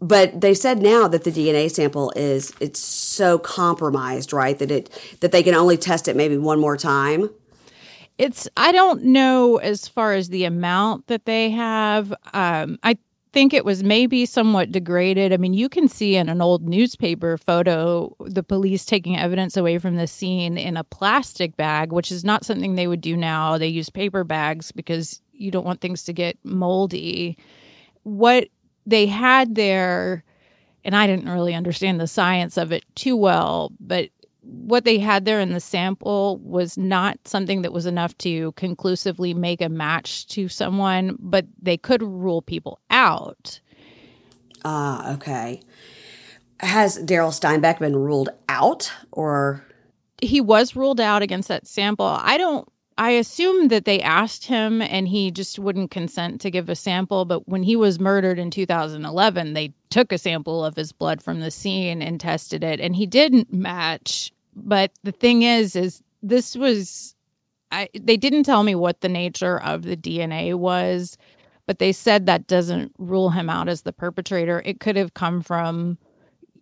But 0.00 0.40
they 0.40 0.54
said 0.54 0.82
now 0.82 1.06
that 1.08 1.22
the 1.22 1.30
DNA 1.30 1.70
sample 1.70 2.12
is 2.16 2.52
it's 2.60 2.80
so 2.80 3.38
compromised, 3.38 4.32
right? 4.32 4.58
That 4.58 4.70
it 4.70 5.18
that 5.20 5.30
they 5.30 5.42
can 5.42 5.54
only 5.54 5.76
test 5.76 6.08
it 6.08 6.16
maybe 6.16 6.36
one 6.36 6.58
more 6.58 6.76
time. 6.76 7.30
It's 8.18 8.48
I 8.56 8.72
don't 8.72 9.04
know 9.04 9.58
as 9.58 9.88
far 9.88 10.12
as 10.12 10.28
the 10.28 10.44
amount 10.44 11.06
that 11.06 11.24
they 11.24 11.50
have. 11.50 12.12
Um, 12.32 12.78
I 12.82 12.98
think 13.32 13.54
it 13.54 13.64
was 13.64 13.82
maybe 13.82 14.26
somewhat 14.26 14.70
degraded. 14.70 15.32
I 15.32 15.36
mean, 15.38 15.54
you 15.54 15.68
can 15.68 15.88
see 15.88 16.16
in 16.16 16.28
an 16.28 16.42
old 16.42 16.68
newspaper 16.68 17.38
photo 17.38 18.14
the 18.20 18.42
police 18.42 18.84
taking 18.84 19.18
evidence 19.18 19.56
away 19.56 19.78
from 19.78 19.96
the 19.96 20.06
scene 20.06 20.58
in 20.58 20.76
a 20.76 20.84
plastic 20.84 21.56
bag, 21.56 21.92
which 21.92 22.12
is 22.12 22.24
not 22.24 22.44
something 22.44 22.74
they 22.74 22.86
would 22.86 23.00
do 23.00 23.16
now. 23.16 23.56
They 23.56 23.68
use 23.68 23.88
paper 23.88 24.24
bags 24.24 24.70
because 24.70 25.20
you 25.32 25.50
don't 25.50 25.64
want 25.64 25.80
things 25.80 26.04
to 26.04 26.12
get 26.12 26.38
moldy. 26.44 27.38
What 28.02 28.48
they 28.86 29.06
had 29.06 29.54
there, 29.54 30.24
and 30.84 30.94
I 30.94 31.06
didn't 31.06 31.28
really 31.28 31.54
understand 31.54 32.00
the 32.00 32.06
science 32.06 32.56
of 32.56 32.72
it 32.72 32.84
too 32.94 33.16
well, 33.16 33.72
but 33.80 34.10
what 34.42 34.84
they 34.84 34.98
had 34.98 35.24
there 35.24 35.40
in 35.40 35.52
the 35.52 35.60
sample 35.60 36.38
was 36.38 36.76
not 36.76 37.18
something 37.24 37.62
that 37.62 37.72
was 37.72 37.86
enough 37.86 38.16
to 38.18 38.52
conclusively 38.52 39.34
make 39.34 39.60
a 39.60 39.68
match 39.68 40.26
to 40.28 40.48
someone, 40.48 41.16
but 41.18 41.46
they 41.60 41.76
could 41.76 42.02
rule 42.02 42.42
people 42.42 42.80
out. 42.90 43.60
Ah, 44.64 45.14
okay. 45.14 45.60
Has 46.60 46.98
Daryl 46.98 47.32
Steinbeck 47.32 47.78
been 47.78 47.96
ruled 47.96 48.30
out 48.48 48.92
or? 49.10 49.64
He 50.20 50.40
was 50.40 50.76
ruled 50.76 51.00
out 51.00 51.22
against 51.22 51.48
that 51.48 51.66
sample. 51.66 52.06
I 52.06 52.36
don't, 52.38 52.68
I 53.02 53.10
assume 53.10 53.66
that 53.66 53.84
they 53.84 54.00
asked 54.00 54.46
him 54.46 54.80
and 54.80 55.08
he 55.08 55.32
just 55.32 55.58
wouldn't 55.58 55.90
consent 55.90 56.40
to 56.42 56.52
give 56.52 56.68
a 56.68 56.76
sample. 56.76 57.24
But 57.24 57.48
when 57.48 57.64
he 57.64 57.74
was 57.74 57.98
murdered 57.98 58.38
in 58.38 58.52
2011, 58.52 59.54
they 59.54 59.74
took 59.90 60.12
a 60.12 60.18
sample 60.18 60.64
of 60.64 60.76
his 60.76 60.92
blood 60.92 61.20
from 61.20 61.40
the 61.40 61.50
scene 61.50 62.00
and 62.00 62.20
tested 62.20 62.62
it, 62.62 62.78
and 62.78 62.94
he 62.94 63.06
didn't 63.06 63.52
match. 63.52 64.30
But 64.54 64.92
the 65.02 65.10
thing 65.10 65.42
is, 65.42 65.74
is 65.74 66.00
this 66.22 66.54
was, 66.54 67.16
I, 67.72 67.88
they 67.92 68.16
didn't 68.16 68.44
tell 68.44 68.62
me 68.62 68.76
what 68.76 69.00
the 69.00 69.08
nature 69.08 69.60
of 69.60 69.82
the 69.82 69.96
DNA 69.96 70.54
was, 70.54 71.18
but 71.66 71.80
they 71.80 71.90
said 71.90 72.26
that 72.26 72.46
doesn't 72.46 72.92
rule 72.98 73.30
him 73.30 73.50
out 73.50 73.68
as 73.68 73.82
the 73.82 73.92
perpetrator. 73.92 74.62
It 74.64 74.78
could 74.78 74.94
have 74.94 75.14
come 75.14 75.42
from 75.42 75.98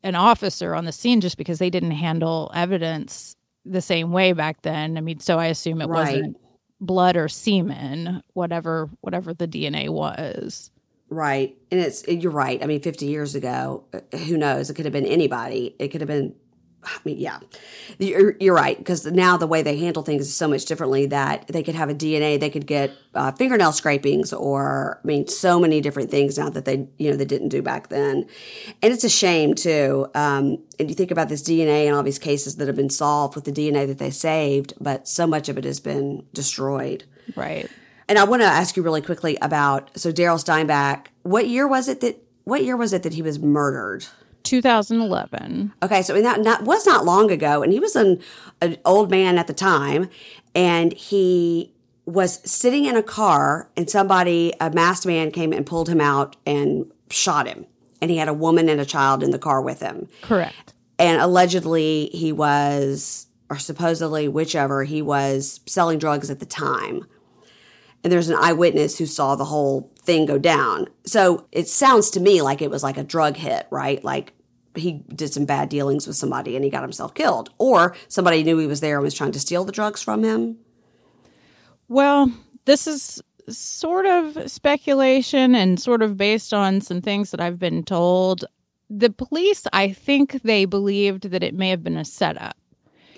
an 0.02 0.14
officer 0.14 0.74
on 0.74 0.86
the 0.86 0.92
scene 0.92 1.20
just 1.20 1.36
because 1.36 1.58
they 1.58 1.68
didn't 1.68 1.90
handle 1.90 2.50
evidence 2.54 3.36
the 3.70 3.80
same 3.80 4.12
way 4.12 4.32
back 4.32 4.62
then. 4.62 4.98
I 4.98 5.00
mean, 5.00 5.20
so 5.20 5.38
I 5.38 5.46
assume 5.46 5.80
it 5.80 5.86
right. 5.86 6.14
wasn't 6.14 6.36
blood 6.80 7.16
or 7.16 7.28
semen, 7.28 8.22
whatever 8.32 8.90
whatever 9.00 9.32
the 9.34 9.46
DNA 9.46 9.88
was. 9.88 10.70
Right. 11.08 11.56
And 11.70 11.80
it's 11.80 12.06
you're 12.06 12.30
right. 12.30 12.62
I 12.62 12.66
mean, 12.66 12.80
50 12.80 13.06
years 13.06 13.34
ago, 13.34 13.84
uh, 13.92 14.16
who 14.16 14.36
knows? 14.36 14.70
It 14.70 14.74
could 14.74 14.84
have 14.84 14.92
been 14.92 15.06
anybody. 15.06 15.74
It 15.78 15.88
could 15.88 16.00
have 16.00 16.08
been 16.08 16.34
I 16.82 16.98
mean, 17.04 17.18
yeah, 17.18 17.40
you're, 17.98 18.36
you're 18.40 18.54
right 18.54 18.76
because 18.76 19.04
now 19.04 19.36
the 19.36 19.46
way 19.46 19.62
they 19.62 19.76
handle 19.76 20.02
things 20.02 20.22
is 20.22 20.34
so 20.34 20.48
much 20.48 20.64
differently 20.64 21.06
that 21.06 21.46
they 21.48 21.62
could 21.62 21.74
have 21.74 21.90
a 21.90 21.94
DNA, 21.94 22.40
they 22.40 22.48
could 22.48 22.66
get 22.66 22.92
uh, 23.14 23.32
fingernail 23.32 23.72
scrapings, 23.72 24.32
or 24.32 25.00
I 25.02 25.06
mean, 25.06 25.26
so 25.28 25.60
many 25.60 25.80
different 25.80 26.10
things 26.10 26.38
now 26.38 26.48
that 26.48 26.64
they 26.64 26.88
you 26.96 27.10
know 27.10 27.16
they 27.16 27.26
didn't 27.26 27.48
do 27.48 27.60
back 27.60 27.88
then, 27.88 28.26
and 28.82 28.92
it's 28.92 29.04
a 29.04 29.10
shame 29.10 29.54
too. 29.54 30.06
Um, 30.14 30.58
and 30.78 30.88
you 30.88 30.94
think 30.94 31.10
about 31.10 31.28
this 31.28 31.42
DNA 31.42 31.86
and 31.86 31.94
all 31.94 32.02
these 32.02 32.18
cases 32.18 32.56
that 32.56 32.66
have 32.66 32.76
been 32.76 32.90
solved 32.90 33.34
with 33.34 33.44
the 33.44 33.52
DNA 33.52 33.86
that 33.86 33.98
they 33.98 34.10
saved, 34.10 34.72
but 34.80 35.06
so 35.06 35.26
much 35.26 35.48
of 35.48 35.58
it 35.58 35.64
has 35.64 35.80
been 35.80 36.24
destroyed. 36.32 37.04
Right. 37.36 37.68
And 38.08 38.18
I 38.18 38.24
want 38.24 38.42
to 38.42 38.46
ask 38.46 38.76
you 38.76 38.82
really 38.82 39.02
quickly 39.02 39.36
about 39.42 39.90
so 39.98 40.10
Daryl 40.10 40.42
Steinbeck. 40.42 41.06
What 41.22 41.46
year 41.46 41.68
was 41.68 41.88
it 41.88 42.00
that? 42.00 42.24
What 42.44 42.64
year 42.64 42.76
was 42.76 42.92
it 42.92 43.02
that 43.02 43.12
he 43.12 43.22
was 43.22 43.38
murdered? 43.38 44.06
2011. 44.42 45.72
Okay, 45.82 46.02
so 46.02 46.20
that, 46.20 46.44
that 46.44 46.62
was 46.62 46.86
not 46.86 47.04
long 47.04 47.30
ago, 47.30 47.62
and 47.62 47.72
he 47.72 47.80
was 47.80 47.96
an, 47.96 48.20
an 48.60 48.76
old 48.84 49.10
man 49.10 49.38
at 49.38 49.46
the 49.46 49.52
time, 49.52 50.08
and 50.54 50.92
he 50.92 51.72
was 52.06 52.40
sitting 52.50 52.84
in 52.84 52.96
a 52.96 53.02
car, 53.02 53.70
and 53.76 53.88
somebody, 53.88 54.52
a 54.60 54.70
masked 54.70 55.06
man, 55.06 55.30
came 55.30 55.52
and 55.52 55.64
pulled 55.66 55.88
him 55.88 56.00
out 56.00 56.36
and 56.46 56.90
shot 57.10 57.46
him, 57.46 57.66
and 58.00 58.10
he 58.10 58.16
had 58.16 58.28
a 58.28 58.34
woman 58.34 58.68
and 58.68 58.80
a 58.80 58.86
child 58.86 59.22
in 59.22 59.30
the 59.30 59.38
car 59.38 59.60
with 59.60 59.80
him. 59.80 60.08
Correct. 60.22 60.74
And 60.98 61.20
allegedly, 61.20 62.10
he 62.12 62.32
was, 62.32 63.26
or 63.48 63.58
supposedly, 63.58 64.28
whichever, 64.28 64.84
he 64.84 65.00
was 65.00 65.60
selling 65.66 65.98
drugs 65.98 66.30
at 66.30 66.40
the 66.40 66.46
time. 66.46 67.06
And 68.02 68.12
there's 68.12 68.28
an 68.28 68.38
eyewitness 68.40 68.98
who 68.98 69.06
saw 69.06 69.34
the 69.34 69.44
whole 69.44 69.92
thing 70.10 70.26
go 70.26 70.38
down. 70.38 70.88
So 71.06 71.46
it 71.52 71.68
sounds 71.68 72.10
to 72.10 72.20
me 72.20 72.42
like 72.42 72.62
it 72.62 72.70
was 72.70 72.82
like 72.82 72.96
a 72.96 73.04
drug 73.04 73.36
hit, 73.36 73.66
right? 73.70 74.02
Like 74.02 74.32
he 74.74 75.04
did 75.14 75.32
some 75.32 75.44
bad 75.44 75.68
dealings 75.68 76.06
with 76.06 76.16
somebody 76.16 76.56
and 76.56 76.64
he 76.64 76.70
got 76.70 76.82
himself 76.82 77.14
killed. 77.14 77.50
Or 77.58 77.94
somebody 78.08 78.42
knew 78.42 78.58
he 78.58 78.66
was 78.66 78.80
there 78.80 78.96
and 78.96 79.04
was 79.04 79.14
trying 79.14 79.32
to 79.32 79.40
steal 79.40 79.64
the 79.64 79.72
drugs 79.72 80.02
from 80.02 80.24
him. 80.24 80.58
Well, 81.88 82.32
this 82.64 82.86
is 82.88 83.22
sort 83.48 84.06
of 84.06 84.50
speculation 84.50 85.54
and 85.54 85.80
sort 85.80 86.02
of 86.02 86.16
based 86.16 86.52
on 86.52 86.80
some 86.80 87.00
things 87.00 87.30
that 87.30 87.40
I've 87.40 87.58
been 87.58 87.84
told. 87.84 88.44
The 88.88 89.10
police, 89.10 89.66
I 89.72 89.92
think 89.92 90.42
they 90.42 90.64
believed 90.64 91.30
that 91.30 91.44
it 91.44 91.54
may 91.54 91.70
have 91.70 91.84
been 91.84 91.96
a 91.96 92.04
setup. 92.04 92.56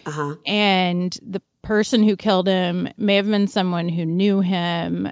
Uh-huh. 0.05 0.37
And 0.47 1.17
the 1.23 1.41
person 1.63 2.03
who 2.03 2.17
killed 2.17 2.49
him 2.49 2.89
may 2.99 3.17
have 3.17 3.27
been 3.29 3.47
someone 3.47 3.89
who 3.89 4.05
knew 4.05 4.41
him 4.41 5.11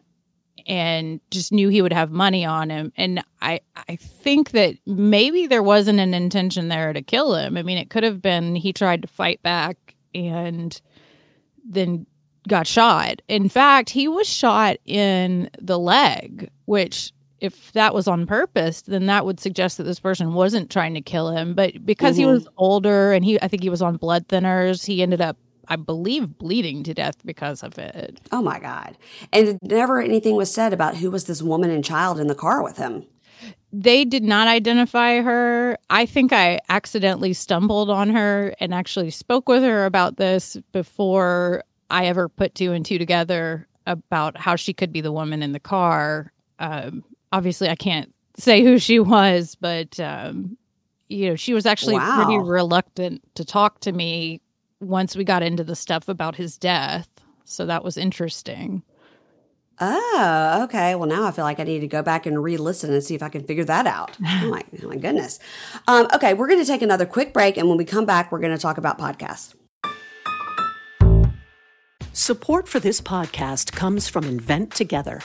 and 0.70 1.20
just 1.32 1.50
knew 1.52 1.68
he 1.68 1.82
would 1.82 1.92
have 1.92 2.12
money 2.12 2.44
on 2.44 2.70
him. 2.70 2.92
And 2.96 3.22
i 3.42 3.60
i 3.88 3.96
think 3.96 4.52
that 4.52 4.76
maybe 4.86 5.46
there 5.48 5.62
wasn't 5.64 5.98
an 6.00 6.14
intention 6.14 6.68
there 6.68 6.92
to 6.92 7.02
kill 7.02 7.34
him. 7.34 7.56
I 7.56 7.62
mean 7.62 7.76
it 7.76 7.90
could 7.90 8.04
have 8.04 8.22
been 8.22 8.54
he 8.54 8.72
tried 8.72 9.02
to 9.02 9.08
fight 9.08 9.42
back 9.42 9.76
and 10.14 10.80
then 11.68 12.06
got 12.48 12.66
shot. 12.66 13.20
In 13.28 13.48
fact 13.48 13.90
he 13.90 14.06
was 14.08 14.28
shot 14.28 14.76
in 14.86 15.50
the 15.60 15.78
leg 15.78 16.48
which 16.66 17.12
if 17.40 17.72
that 17.72 17.94
was 17.94 18.06
on 18.06 18.26
purpose 18.26 18.82
then 18.82 19.06
that 19.06 19.24
would 19.26 19.40
suggest 19.40 19.76
that 19.78 19.84
this 19.84 19.98
person 19.98 20.34
wasn't 20.34 20.70
trying 20.70 20.94
to 20.94 21.00
kill 21.00 21.30
him. 21.30 21.54
But 21.54 21.84
because 21.84 22.14
Mm-hmm. 22.14 22.28
he 22.28 22.32
was 22.34 22.48
older 22.56 23.12
and 23.12 23.24
he 23.24 23.40
i 23.42 23.48
think 23.48 23.62
he 23.62 23.70
was 23.70 23.82
on 23.82 23.96
blood 23.96 24.28
thinners 24.28 24.86
he 24.86 25.02
ended 25.02 25.20
up 25.20 25.36
I 25.70 25.76
believe 25.76 26.36
bleeding 26.36 26.82
to 26.82 26.92
death 26.92 27.24
because 27.24 27.62
of 27.62 27.78
it. 27.78 28.20
Oh 28.32 28.42
my 28.42 28.58
God. 28.58 28.98
And 29.32 29.58
never 29.62 30.00
anything 30.00 30.34
was 30.36 30.52
said 30.52 30.72
about 30.72 30.96
who 30.96 31.10
was 31.10 31.24
this 31.24 31.40
woman 31.42 31.70
and 31.70 31.84
child 31.84 32.18
in 32.18 32.26
the 32.26 32.34
car 32.34 32.62
with 32.62 32.76
him. 32.76 33.06
They 33.72 34.04
did 34.04 34.24
not 34.24 34.48
identify 34.48 35.22
her. 35.22 35.78
I 35.88 36.04
think 36.04 36.32
I 36.32 36.58
accidentally 36.68 37.32
stumbled 37.32 37.88
on 37.88 38.10
her 38.10 38.52
and 38.58 38.74
actually 38.74 39.10
spoke 39.10 39.48
with 39.48 39.62
her 39.62 39.86
about 39.86 40.16
this 40.16 40.56
before 40.72 41.62
I 41.88 42.06
ever 42.06 42.28
put 42.28 42.54
two 42.56 42.72
and 42.72 42.84
two 42.84 42.98
together 42.98 43.68
about 43.86 44.36
how 44.36 44.56
she 44.56 44.72
could 44.72 44.92
be 44.92 45.00
the 45.00 45.12
woman 45.12 45.42
in 45.42 45.52
the 45.52 45.60
car. 45.60 46.32
Um, 46.58 47.04
obviously, 47.32 47.68
I 47.68 47.76
can't 47.76 48.12
say 48.36 48.62
who 48.64 48.78
she 48.78 48.98
was, 48.98 49.54
but 49.54 49.98
um, 50.00 50.58
you 51.08 51.30
know, 51.30 51.36
she 51.36 51.54
was 51.54 51.64
actually 51.64 51.94
Wow. 51.96 52.16
pretty 52.16 52.38
reluctant 52.38 53.22
to 53.36 53.44
talk 53.44 53.80
to 53.80 53.92
me 53.92 54.40
once 54.80 55.14
we 55.14 55.24
got 55.24 55.42
into 55.42 55.62
the 55.62 55.76
stuff 55.76 56.08
about 56.08 56.36
his 56.36 56.56
death. 56.56 57.20
So 57.44 57.66
that 57.66 57.84
was 57.84 57.96
interesting. 57.96 58.82
Oh, 59.82 60.60
okay. 60.64 60.94
Well, 60.94 61.08
now 61.08 61.24
I 61.24 61.30
feel 61.30 61.44
like 61.44 61.58
I 61.58 61.64
need 61.64 61.80
to 61.80 61.88
go 61.88 62.02
back 62.02 62.26
and 62.26 62.42
re-listen 62.42 62.92
and 62.92 63.02
see 63.02 63.14
if 63.14 63.22
I 63.22 63.30
can 63.30 63.44
figure 63.44 63.64
that 63.64 63.86
out. 63.86 64.16
Oh 64.42 64.48
my, 64.48 64.62
oh 64.82 64.88
my 64.88 64.96
goodness. 64.96 65.38
Um, 65.86 66.08
okay, 66.14 66.34
we're 66.34 66.48
going 66.48 66.60
to 66.60 66.66
take 66.66 66.82
another 66.82 67.06
quick 67.06 67.32
break, 67.32 67.56
and 67.56 67.68
when 67.68 67.76
we 67.76 67.84
come 67.84 68.06
back, 68.06 68.32
we're 68.32 68.40
going 68.40 68.54
to 68.54 68.60
talk 68.60 68.78
about 68.78 68.98
podcasts. 68.98 69.54
Support 72.12 72.68
for 72.68 72.80
this 72.80 73.00
podcast 73.00 73.72
comes 73.72 74.08
from 74.08 74.24
Invent 74.24 74.72
Together. 74.72 75.20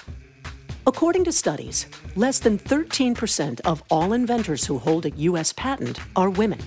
According 0.88 1.24
to 1.26 1.32
studies, 1.32 1.88
less 2.16 2.40
than 2.40 2.60
13% 2.60 3.62
of 3.62 3.84
all 3.90 4.14
inventors 4.14 4.66
who 4.66 4.78
hold 4.78 5.06
a 5.06 5.12
U.S. 5.12 5.52
patent 5.54 6.00
are 6.16 6.30
women. 6.30 6.60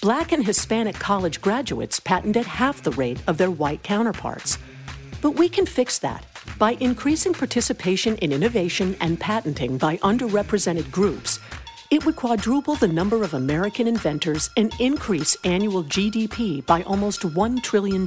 Black 0.00 0.30
and 0.30 0.46
Hispanic 0.46 0.94
college 0.94 1.40
graduates 1.40 1.98
patent 1.98 2.36
at 2.36 2.46
half 2.46 2.82
the 2.82 2.92
rate 2.92 3.20
of 3.26 3.36
their 3.36 3.50
white 3.50 3.82
counterparts. 3.82 4.56
But 5.20 5.32
we 5.32 5.48
can 5.48 5.66
fix 5.66 5.98
that 5.98 6.24
by 6.56 6.76
increasing 6.78 7.34
participation 7.34 8.14
in 8.18 8.32
innovation 8.32 8.96
and 9.00 9.18
patenting 9.18 9.76
by 9.76 9.96
underrepresented 9.96 10.88
groups. 10.92 11.40
It 11.90 12.06
would 12.06 12.14
quadruple 12.14 12.76
the 12.76 12.86
number 12.86 13.24
of 13.24 13.34
American 13.34 13.88
inventors 13.88 14.50
and 14.56 14.72
increase 14.78 15.36
annual 15.42 15.82
GDP 15.82 16.64
by 16.64 16.82
almost 16.84 17.22
$1 17.22 17.60
trillion. 17.64 18.06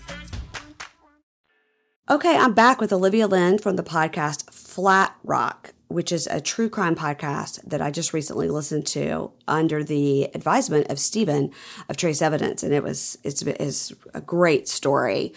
Okay, 2.09 2.35
I'm 2.35 2.53
back 2.53 2.81
with 2.81 2.91
Olivia 2.91 3.27
Lynn 3.27 3.59
from 3.59 3.75
the 3.75 3.83
podcast 3.83 4.51
Flat 4.51 5.15
Rock, 5.23 5.73
which 5.87 6.11
is 6.11 6.25
a 6.25 6.41
true 6.41 6.67
crime 6.67 6.95
podcast 6.95 7.61
that 7.63 7.79
I 7.79 7.91
just 7.91 8.11
recently 8.11 8.49
listened 8.49 8.87
to 8.87 9.31
under 9.47 9.83
the 9.83 10.23
advisement 10.33 10.89
of 10.89 10.97
Stephen 10.97 11.51
of 11.89 11.97
Trace 11.97 12.23
Evidence, 12.23 12.63
and 12.63 12.73
it 12.73 12.81
was 12.81 13.19
it's, 13.23 13.43
it's 13.43 13.93
a 14.15 14.19
great 14.19 14.67
story. 14.67 15.31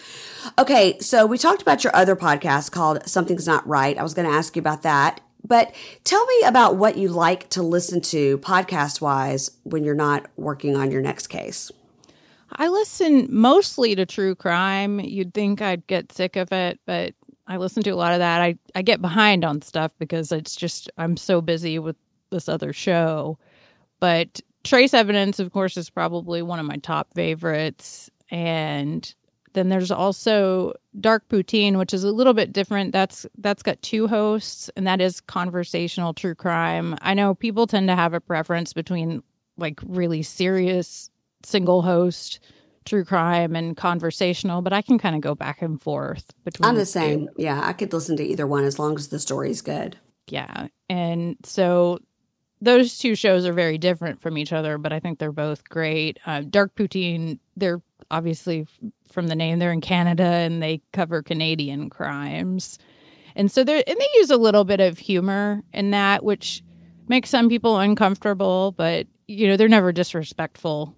Okay, 0.57 0.97
so 0.99 1.27
we 1.27 1.37
talked 1.37 1.61
about 1.61 1.83
your 1.83 1.95
other 1.95 2.15
podcast 2.15 2.71
called 2.71 3.07
Something's 3.07 3.45
Not 3.45 3.65
Right. 3.67 3.97
I 3.97 4.03
was 4.03 4.15
going 4.15 4.27
to 4.27 4.35
ask 4.35 4.55
you 4.55 4.59
about 4.59 4.81
that. 4.81 5.21
But 5.47 5.75
tell 6.03 6.25
me 6.25 6.41
about 6.47 6.77
what 6.77 6.97
you 6.97 7.09
like 7.09 7.47
to 7.51 7.61
listen 7.61 8.01
to 8.01 8.39
podcast 8.39 9.01
wise 9.01 9.51
when 9.63 9.83
you're 9.83 9.93
not 9.93 10.25
working 10.35 10.75
on 10.75 10.89
your 10.89 11.03
next 11.03 11.27
case. 11.27 11.71
I 12.51 12.67
listen 12.67 13.27
mostly 13.29 13.95
to 13.95 14.05
true 14.05 14.35
crime. 14.35 14.99
You'd 14.99 15.33
think 15.33 15.61
I'd 15.61 15.85
get 15.87 16.11
sick 16.11 16.35
of 16.35 16.51
it, 16.51 16.79
but 16.85 17.13
I 17.47 17.57
listen 17.57 17.83
to 17.83 17.91
a 17.91 17.95
lot 17.95 18.13
of 18.13 18.19
that. 18.19 18.41
I, 18.41 18.57
I 18.73 18.81
get 18.81 19.01
behind 19.01 19.43
on 19.43 19.61
stuff 19.61 19.91
because 19.99 20.31
it's 20.31 20.55
just, 20.55 20.89
I'm 20.97 21.17
so 21.17 21.41
busy 21.41 21.79
with 21.79 21.95
this 22.31 22.49
other 22.49 22.73
show. 22.73 23.37
But 23.99 24.41
Trace 24.63 24.93
Evidence, 24.93 25.39
of 25.39 25.51
course, 25.51 25.77
is 25.77 25.89
probably 25.89 26.41
one 26.41 26.59
of 26.59 26.65
my 26.65 26.77
top 26.77 27.13
favorites. 27.13 28.09
And 28.29 29.13
then 29.53 29.69
there's 29.69 29.91
also 29.91 30.73
Dark 30.99 31.27
Poutine, 31.29 31.77
which 31.77 31.93
is 31.93 32.03
a 32.03 32.11
little 32.11 32.33
bit 32.33 32.51
different. 32.53 32.91
That's 32.91 33.25
that's 33.37 33.63
got 33.63 33.81
two 33.81 34.07
hosts, 34.07 34.69
and 34.75 34.85
that 34.85 34.99
is 35.01 35.21
conversational 35.21 36.13
true 36.13 36.35
crime. 36.35 36.97
I 37.01 37.13
know 37.13 37.33
people 37.33 37.65
tend 37.65 37.87
to 37.87 37.95
have 37.95 38.13
a 38.13 38.19
preference 38.19 38.73
between 38.73 39.23
like 39.57 39.79
really 39.85 40.23
serious 40.23 41.09
single 41.45 41.81
host 41.81 42.39
true 42.85 43.03
crime 43.03 43.55
and 43.55 43.75
conversational, 43.75 44.61
but 44.61 44.71
I 44.71 44.81
can 44.81 44.97
kind 44.97 45.15
of 45.15 45.21
go 45.21 45.35
back 45.35 45.61
and 45.61 45.81
forth 45.81 46.31
between. 46.43 46.69
I'm 46.69 46.75
the 46.75 46.81
two. 46.81 46.85
same. 46.85 47.29
Yeah, 47.35 47.61
I 47.63 47.73
could 47.73 47.91
listen 47.91 48.15
to 48.17 48.23
either 48.23 48.47
one 48.47 48.63
as 48.63 48.79
long 48.79 48.95
as 48.95 49.09
the 49.09 49.19
story's 49.19 49.61
good. 49.61 49.97
Yeah, 50.27 50.67
and 50.89 51.35
so 51.43 51.99
those 52.61 52.97
two 52.97 53.15
shows 53.15 53.45
are 53.45 53.53
very 53.53 53.77
different 53.77 54.21
from 54.21 54.37
each 54.37 54.53
other, 54.53 54.77
but 54.77 54.93
I 54.93 54.99
think 54.99 55.19
they're 55.19 55.31
both 55.31 55.67
great. 55.69 56.19
Uh, 56.25 56.41
Dark 56.41 56.75
Poutine, 56.75 57.39
they're 57.57 57.81
obviously 58.09 58.67
from 59.11 59.27
the 59.27 59.35
name, 59.35 59.59
they're 59.59 59.71
in 59.71 59.81
Canada 59.81 60.23
and 60.23 60.61
they 60.61 60.81
cover 60.93 61.21
Canadian 61.21 61.89
crimes, 61.89 62.79
and 63.35 63.51
so 63.51 63.63
they're 63.63 63.83
and 63.85 63.99
they 63.99 64.07
use 64.15 64.29
a 64.29 64.37
little 64.37 64.63
bit 64.63 64.79
of 64.79 64.97
humor 64.97 65.63
in 65.73 65.91
that, 65.91 66.23
which 66.23 66.63
makes 67.07 67.29
some 67.29 67.49
people 67.49 67.77
uncomfortable, 67.77 68.73
but 68.77 69.07
you 69.27 69.47
know 69.47 69.57
they're 69.57 69.67
never 69.67 69.91
disrespectful 69.91 70.95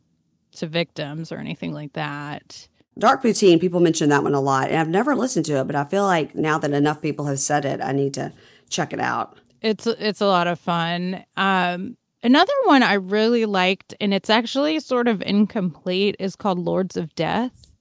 to 0.58 0.68
victims 0.68 1.32
or 1.32 1.38
anything 1.38 1.74
like 1.74 1.94
that. 1.94 2.68
Dark 2.98 3.22
Poutine, 3.22 3.62
people 3.62 3.80
mention 3.80 4.10
that 4.10 4.24
one 4.24 4.34
a 4.34 4.42
lot, 4.42 4.70
and 4.70 4.78
I've 4.78 4.90
never 4.90 5.16
listened 5.16 5.46
to 5.46 5.60
it, 5.60 5.68
but 5.68 5.76
I 5.76 5.86
feel 5.86 6.04
like 6.04 6.34
now 6.36 6.58
that 6.58 6.72
enough 6.72 7.02
people 7.02 7.26
have 7.26 7.40
said 7.40 7.64
it, 7.64 7.80
I 7.82 7.92
need 7.92 8.14
to 8.16 8.34
check 8.70 8.92
it 8.92 9.00
out. 9.00 9.38
It's 9.62 9.88
it's 9.88 10.22
a 10.22 10.26
lot 10.26 10.48
of 10.48 10.60
fun. 10.60 11.24
Um, 11.36 11.98
another 12.24 12.54
one 12.66 12.84
I 12.84 12.94
really 12.94 13.46
liked, 13.46 13.94
and 14.00 14.14
it's 14.14 14.30
actually 14.30 14.80
sort 14.80 15.08
of 15.08 15.22
incomplete, 15.22 16.16
is 16.20 16.36
called 16.36 16.60
Lords 16.60 16.98
of 16.98 17.14
Death. 17.16 17.76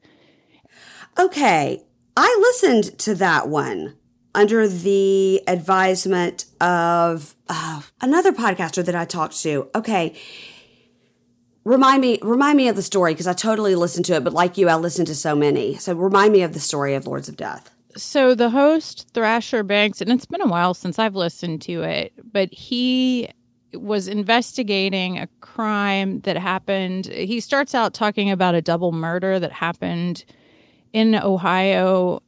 Okay, 1.18 1.82
I 2.16 2.38
listened 2.40 2.98
to 3.00 3.14
that 3.14 3.48
one 3.48 3.96
under 4.34 4.68
the 4.68 5.42
advisement 5.48 6.44
of 6.60 7.34
uh, 7.48 7.80
another 8.02 8.32
podcaster 8.32 8.84
that 8.84 8.94
I 8.94 9.06
talked 9.06 9.40
to. 9.42 9.70
Okay, 9.74 10.14
remind 11.66 12.00
me 12.00 12.18
remind 12.22 12.56
me 12.56 12.68
of 12.68 12.76
the 12.76 12.82
story 12.82 13.12
because 13.12 13.26
I 13.26 13.32
totally 13.32 13.74
listened 13.74 14.04
to 14.06 14.14
it, 14.14 14.24
but 14.24 14.32
like 14.32 14.56
you, 14.56 14.68
I 14.68 14.76
listened 14.76 15.08
to 15.08 15.14
so 15.14 15.34
many. 15.34 15.76
So 15.76 15.94
remind 15.94 16.32
me 16.32 16.42
of 16.42 16.54
the 16.54 16.60
story 16.60 16.94
of 16.94 17.06
Lords 17.06 17.28
of 17.28 17.36
Death. 17.36 17.70
So 17.96 18.34
the 18.34 18.50
host 18.50 19.08
Thrasher 19.14 19.62
Banks, 19.62 20.00
and 20.00 20.10
it's 20.10 20.26
been 20.26 20.42
a 20.42 20.46
while 20.46 20.74
since 20.74 20.98
I've 20.98 21.16
listened 21.16 21.62
to 21.62 21.82
it, 21.82 22.12
but 22.32 22.52
he 22.52 23.28
was 23.74 24.06
investigating 24.06 25.18
a 25.18 25.26
crime 25.40 26.20
that 26.20 26.36
happened. 26.36 27.06
He 27.06 27.40
starts 27.40 27.74
out 27.74 27.94
talking 27.94 28.30
about 28.30 28.54
a 28.54 28.62
double 28.62 28.92
murder 28.92 29.38
that 29.40 29.52
happened 29.52 30.24
in 30.92 31.14
Ohio, 31.14 32.22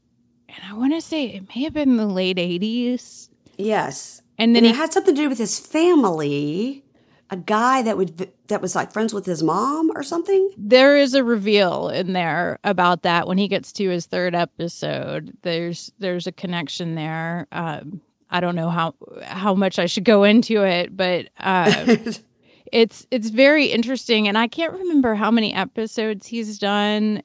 and 0.49 0.59
I 0.69 0.75
want 0.75 0.95
to 0.95 1.01
say 1.01 1.27
it 1.27 1.45
may 1.55 1.63
have 1.63 1.75
been 1.75 1.97
the 1.97 2.07
late 2.07 2.39
eighties. 2.39 3.31
Yes, 3.57 4.23
And 4.37 4.55
then 4.55 4.65
and 4.65 4.67
he 4.67 4.73
it 4.73 4.77
had 4.77 4.93
something 4.93 5.15
to 5.15 5.23
do 5.23 5.29
with 5.29 5.39
his 5.39 5.59
family. 5.59 6.85
A 7.31 7.37
guy 7.37 7.83
that 7.83 7.97
would 7.97 8.31
that 8.49 8.63
was 8.63 8.75
like 8.75 8.93
friends 8.93 9.13
with 9.13 9.27
his 9.27 9.43
mom 9.43 9.91
or 9.95 10.03
something. 10.03 10.51
there 10.57 10.97
is 10.97 11.15
a 11.15 11.23
reveal 11.23 11.89
in 11.91 12.13
there 12.15 12.59
about 12.65 13.03
that 13.03 13.29
when 13.29 13.37
he 13.39 13.49
gets 13.49 13.73
to 13.75 13.89
his 13.89 14.07
third 14.07 14.35
episode. 14.35 15.37
There's 15.43 15.93
there's 15.99 16.27
a 16.27 16.33
connection 16.33 16.95
there. 16.95 17.47
Um 17.53 18.01
i 18.31 18.41
don't 18.41 18.55
know 18.55 18.69
how 18.69 18.95
how 19.23 19.55
much 19.55 19.79
i 19.79 19.87
should 19.87 20.05
go 20.05 20.23
into 20.23 20.63
it 20.63 20.95
but 20.95 21.31
uh, 21.41 21.97
it's 22.73 23.07
it's 23.11 23.31
very 23.31 23.67
interesting 23.67 24.29
and 24.29 24.37
i 24.37 24.47
can't 24.47 24.75
remember 24.75 25.15
how 25.15 25.31
many 25.31 25.55
episodes 25.55 26.27
he's 26.27 26.59
done. 26.59 27.23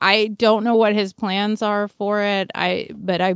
I 0.00 0.26
don't 0.36 0.64
know 0.64 0.76
what 0.76 0.94
his 0.94 1.12
plans 1.12 1.62
are 1.62 1.88
for 1.88 2.20
it. 2.20 2.50
I 2.54 2.88
but 2.94 3.20
i 3.20 3.34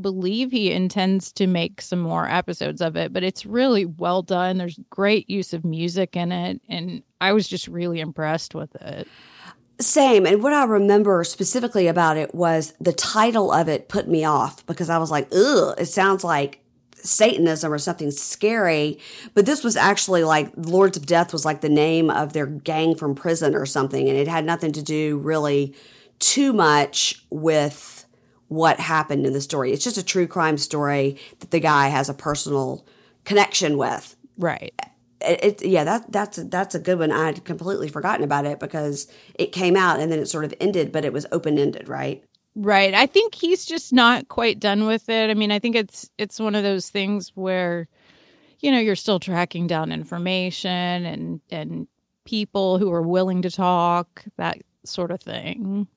believe 0.00 0.50
he 0.50 0.72
intends 0.72 1.32
to 1.32 1.46
make 1.46 1.80
some 1.80 2.00
more 2.00 2.28
episodes 2.28 2.80
of 2.80 2.96
it 2.96 3.12
but 3.12 3.22
it's 3.22 3.46
really 3.46 3.84
well 3.84 4.22
done 4.22 4.58
there's 4.58 4.78
great 4.90 5.28
use 5.28 5.52
of 5.52 5.64
music 5.64 6.16
in 6.16 6.32
it 6.32 6.60
and 6.68 7.02
i 7.20 7.32
was 7.32 7.48
just 7.48 7.68
really 7.68 8.00
impressed 8.00 8.54
with 8.54 8.74
it 8.76 9.08
Same. 9.80 10.24
And 10.24 10.40
what 10.40 10.52
I 10.52 10.64
remember 10.64 11.24
specifically 11.24 11.88
about 11.88 12.16
it 12.16 12.32
was 12.32 12.74
the 12.80 12.92
title 12.92 13.50
of 13.50 13.68
it 13.68 13.88
put 13.88 14.06
me 14.06 14.24
off 14.24 14.64
because 14.66 14.88
I 14.88 14.98
was 14.98 15.10
like, 15.10 15.26
ugh, 15.34 15.74
it 15.76 15.86
sounds 15.86 16.22
like 16.22 16.60
Satanism 16.94 17.72
or 17.72 17.78
something 17.78 18.10
scary. 18.10 18.98
But 19.34 19.46
this 19.46 19.64
was 19.64 19.76
actually 19.76 20.24
like 20.24 20.52
Lords 20.56 20.96
of 20.96 21.06
Death 21.06 21.32
was 21.32 21.44
like 21.44 21.60
the 21.60 21.68
name 21.68 22.08
of 22.08 22.32
their 22.32 22.46
gang 22.46 22.94
from 22.94 23.14
prison 23.14 23.54
or 23.54 23.66
something. 23.66 24.08
And 24.08 24.16
it 24.16 24.28
had 24.28 24.44
nothing 24.44 24.72
to 24.72 24.82
do 24.82 25.18
really 25.18 25.74
too 26.18 26.52
much 26.52 27.24
with 27.30 28.03
what 28.48 28.80
happened 28.80 29.26
in 29.26 29.32
the 29.32 29.40
story. 29.40 29.72
It's 29.72 29.84
just 29.84 29.98
a 29.98 30.04
true 30.04 30.26
crime 30.26 30.58
story 30.58 31.18
that 31.40 31.50
the 31.50 31.60
guy 31.60 31.88
has 31.88 32.08
a 32.08 32.14
personal 32.14 32.86
connection 33.24 33.78
with 33.78 34.16
right 34.36 34.74
it, 35.22 35.62
it 35.62 35.64
yeah 35.64 35.82
that 35.82 36.12
that's 36.12 36.36
that's 36.36 36.74
a 36.74 36.78
good 36.78 36.98
one 36.98 37.10
i'd 37.10 37.42
completely 37.44 37.88
forgotten 37.88 38.22
about 38.22 38.44
it 38.44 38.60
because 38.60 39.08
it 39.34 39.46
came 39.46 39.76
out 39.76 39.98
and 39.98 40.12
then 40.12 40.18
it 40.18 40.26
sort 40.26 40.44
of 40.44 40.52
ended 40.60 40.92
but 40.92 41.06
it 41.06 41.12
was 41.12 41.24
open 41.32 41.58
ended 41.58 41.88
right 41.88 42.22
Right. 42.56 42.94
I 42.94 43.06
think 43.06 43.34
he's 43.34 43.66
just 43.66 43.92
not 43.92 44.28
quite 44.28 44.60
done 44.60 44.86
with 44.86 45.08
it. 45.08 45.28
I 45.28 45.34
mean, 45.34 45.50
I 45.50 45.58
think 45.58 45.74
it's 45.74 46.08
it's 46.18 46.38
one 46.38 46.54
of 46.54 46.62
those 46.62 46.88
things 46.88 47.32
where 47.34 47.88
you 48.60 48.70
know, 48.70 48.78
you're 48.78 48.96
still 48.96 49.20
tracking 49.20 49.66
down 49.66 49.92
information 49.92 50.70
and 50.70 51.40
and 51.50 51.88
people 52.24 52.78
who 52.78 52.92
are 52.92 53.02
willing 53.02 53.42
to 53.42 53.50
talk, 53.50 54.24
that 54.36 54.58
sort 54.84 55.10
of 55.10 55.20
thing. 55.20 55.88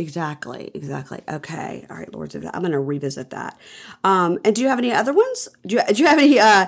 Exactly 0.00 0.70
exactly. 0.72 1.20
Okay 1.28 1.86
all 1.90 1.96
right 1.98 2.12
lords 2.14 2.34
of 2.34 2.42
death 2.42 2.52
i'm 2.54 2.62
going 2.62 2.72
to 2.72 2.80
revisit 2.80 3.30
that. 3.30 3.58
Um 4.02 4.38
and 4.44 4.56
do 4.56 4.62
you 4.62 4.68
have 4.68 4.78
any 4.78 4.92
other 4.92 5.12
ones? 5.12 5.48
Do 5.66 5.76
you, 5.76 5.82
do 5.92 6.02
you 6.02 6.08
have 6.08 6.18
any 6.18 6.38
uh 6.38 6.66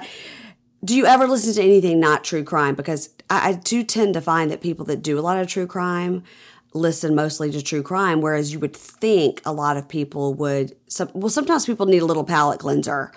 do 0.84 0.94
you 0.94 1.06
ever 1.06 1.26
listen 1.26 1.54
to 1.54 1.62
anything 1.62 1.98
not 1.98 2.24
true 2.24 2.44
crime? 2.44 2.74
Because 2.74 3.10
I, 3.30 3.50
I 3.50 3.52
do 3.54 3.84
tend 3.84 4.14
to 4.14 4.20
find 4.20 4.50
that 4.50 4.60
people 4.60 4.84
that 4.86 5.02
do 5.02 5.18
a 5.18 5.22
lot 5.22 5.38
of 5.38 5.46
true 5.46 5.66
crime 5.66 6.24
listen 6.74 7.14
mostly 7.14 7.50
to 7.50 7.62
true 7.62 7.82
crime 7.82 8.22
whereas 8.22 8.52
you 8.52 8.58
would 8.58 8.74
think 8.74 9.42
a 9.44 9.52
lot 9.52 9.76
of 9.76 9.86
people 9.88 10.32
would 10.34 10.74
some, 10.88 11.10
well 11.14 11.28
sometimes 11.30 11.66
people 11.66 11.86
need 11.86 12.02
a 12.02 12.06
little 12.06 12.24
palate 12.24 12.60
cleanser. 12.60 13.12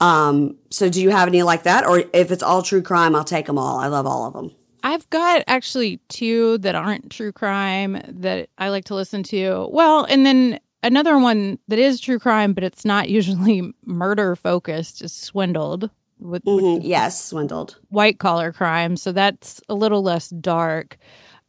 Um 0.00 0.56
so 0.70 0.90
do 0.90 1.00
you 1.02 1.10
have 1.10 1.28
any 1.28 1.42
like 1.42 1.62
that? 1.62 1.86
Or 1.86 2.04
if 2.12 2.30
it's 2.30 2.42
all 2.42 2.62
true 2.62 2.82
crime 2.82 3.14
i'll 3.14 3.24
take 3.24 3.46
them 3.46 3.58
all. 3.58 3.78
I 3.78 3.86
love 3.86 4.06
all 4.06 4.26
of 4.26 4.34
them 4.34 4.52
I've 4.84 5.08
got 5.08 5.42
actually 5.46 5.98
two 6.08 6.58
that 6.58 6.74
aren't 6.74 7.10
true 7.10 7.32
crime 7.32 8.00
that 8.06 8.50
I 8.58 8.68
like 8.68 8.84
to 8.86 8.94
listen 8.94 9.22
to. 9.24 9.66
Well, 9.72 10.04
and 10.04 10.26
then 10.26 10.60
another 10.82 11.18
one 11.18 11.58
that 11.68 11.78
is 11.78 12.00
true 12.00 12.18
crime, 12.18 12.52
but 12.52 12.62
it's 12.62 12.84
not 12.84 13.08
usually 13.08 13.72
murder 13.86 14.36
focused, 14.36 15.02
is 15.02 15.12
Swindled 15.12 15.90
with 16.20 16.44
Mhm, 16.44 16.80
yes 16.82 17.22
swindled 17.24 17.78
white 17.88 18.18
collar 18.18 18.52
crime. 18.52 18.96
So 18.96 19.10
that's 19.10 19.60
a 19.68 19.74
little 19.74 20.02
less 20.02 20.28
dark. 20.28 20.98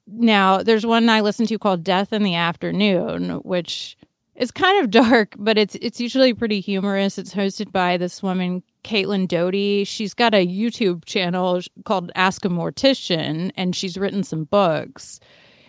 Now, 0.07 0.63
there's 0.63 0.85
one 0.85 1.09
I 1.09 1.21
listen 1.21 1.45
to 1.47 1.59
called 1.59 1.83
Death 1.83 2.13
in 2.13 2.23
the 2.23 2.35
Afternoon, 2.35 3.41
which 3.43 3.97
is 4.35 4.51
kind 4.51 4.83
of 4.83 4.91
dark, 5.03 5.35
but 5.37 5.57
it's 5.57 5.75
it's 5.75 5.99
usually 5.99 6.33
pretty 6.33 6.59
humorous. 6.59 7.17
It's 7.17 7.33
hosted 7.33 7.71
by 7.71 7.97
this 7.97 8.21
woman, 8.21 8.63
Caitlin 8.83 9.27
Doughty. 9.27 9.83
She's 9.83 10.13
got 10.13 10.33
a 10.33 10.45
YouTube 10.45 11.05
channel 11.05 11.61
called 11.83 12.11
Ask 12.15 12.45
a 12.45 12.49
Mortician, 12.49 13.51
and 13.55 13.75
she's 13.75 13.97
written 13.97 14.23
some 14.23 14.45
books. 14.45 15.19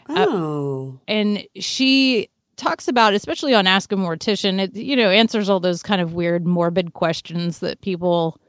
Uh, 0.09 0.27
oh 0.29 1.01
And 1.09 1.45
she 1.57 2.29
talks 2.57 2.89
about, 2.89 3.13
especially 3.13 3.55
on 3.55 3.67
Ask 3.67 3.93
a 3.93 3.97
Mortician, 3.97 4.61
it 4.61 4.75
you 4.75 4.97
know 4.97 5.11
answers 5.11 5.49
all 5.49 5.61
those 5.61 5.83
kind 5.83 6.01
of 6.01 6.15
weird, 6.15 6.47
morbid 6.47 6.95
questions 6.95 7.61
that 7.61 7.81
people 7.81 8.41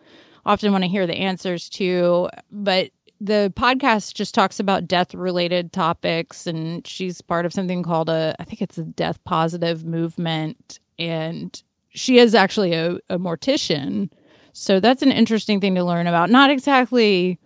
often 0.45 0.71
want 0.71 0.83
to 0.83 0.89
hear 0.89 1.05
the 1.05 1.15
answers 1.15 1.69
to. 1.69 2.29
But 2.51 2.91
the 3.19 3.51
podcast 3.55 4.13
just 4.13 4.33
talks 4.33 4.59
about 4.59 4.87
death 4.87 5.13
related 5.13 5.73
topics, 5.73 6.47
and 6.47 6.85
she's 6.85 7.21
part 7.21 7.45
of 7.45 7.53
something 7.53 7.83
called 7.83 8.09
a, 8.09 8.35
I 8.39 8.43
think 8.43 8.61
it's 8.61 8.77
a 8.77 8.83
death 8.83 9.23
positive 9.23 9.85
movement, 9.85 10.79
and 10.99 11.61
she 11.89 12.19
is 12.19 12.35
actually 12.35 12.73
a, 12.73 12.95
a 13.09 13.17
mortician. 13.17 14.09
So 14.53 14.79
that's 14.79 15.01
an 15.01 15.11
interesting 15.11 15.61
thing 15.61 15.75
to 15.75 15.83
learn 15.83 16.07
about. 16.07 16.29
Not 16.29 16.49
exactly 16.49 17.39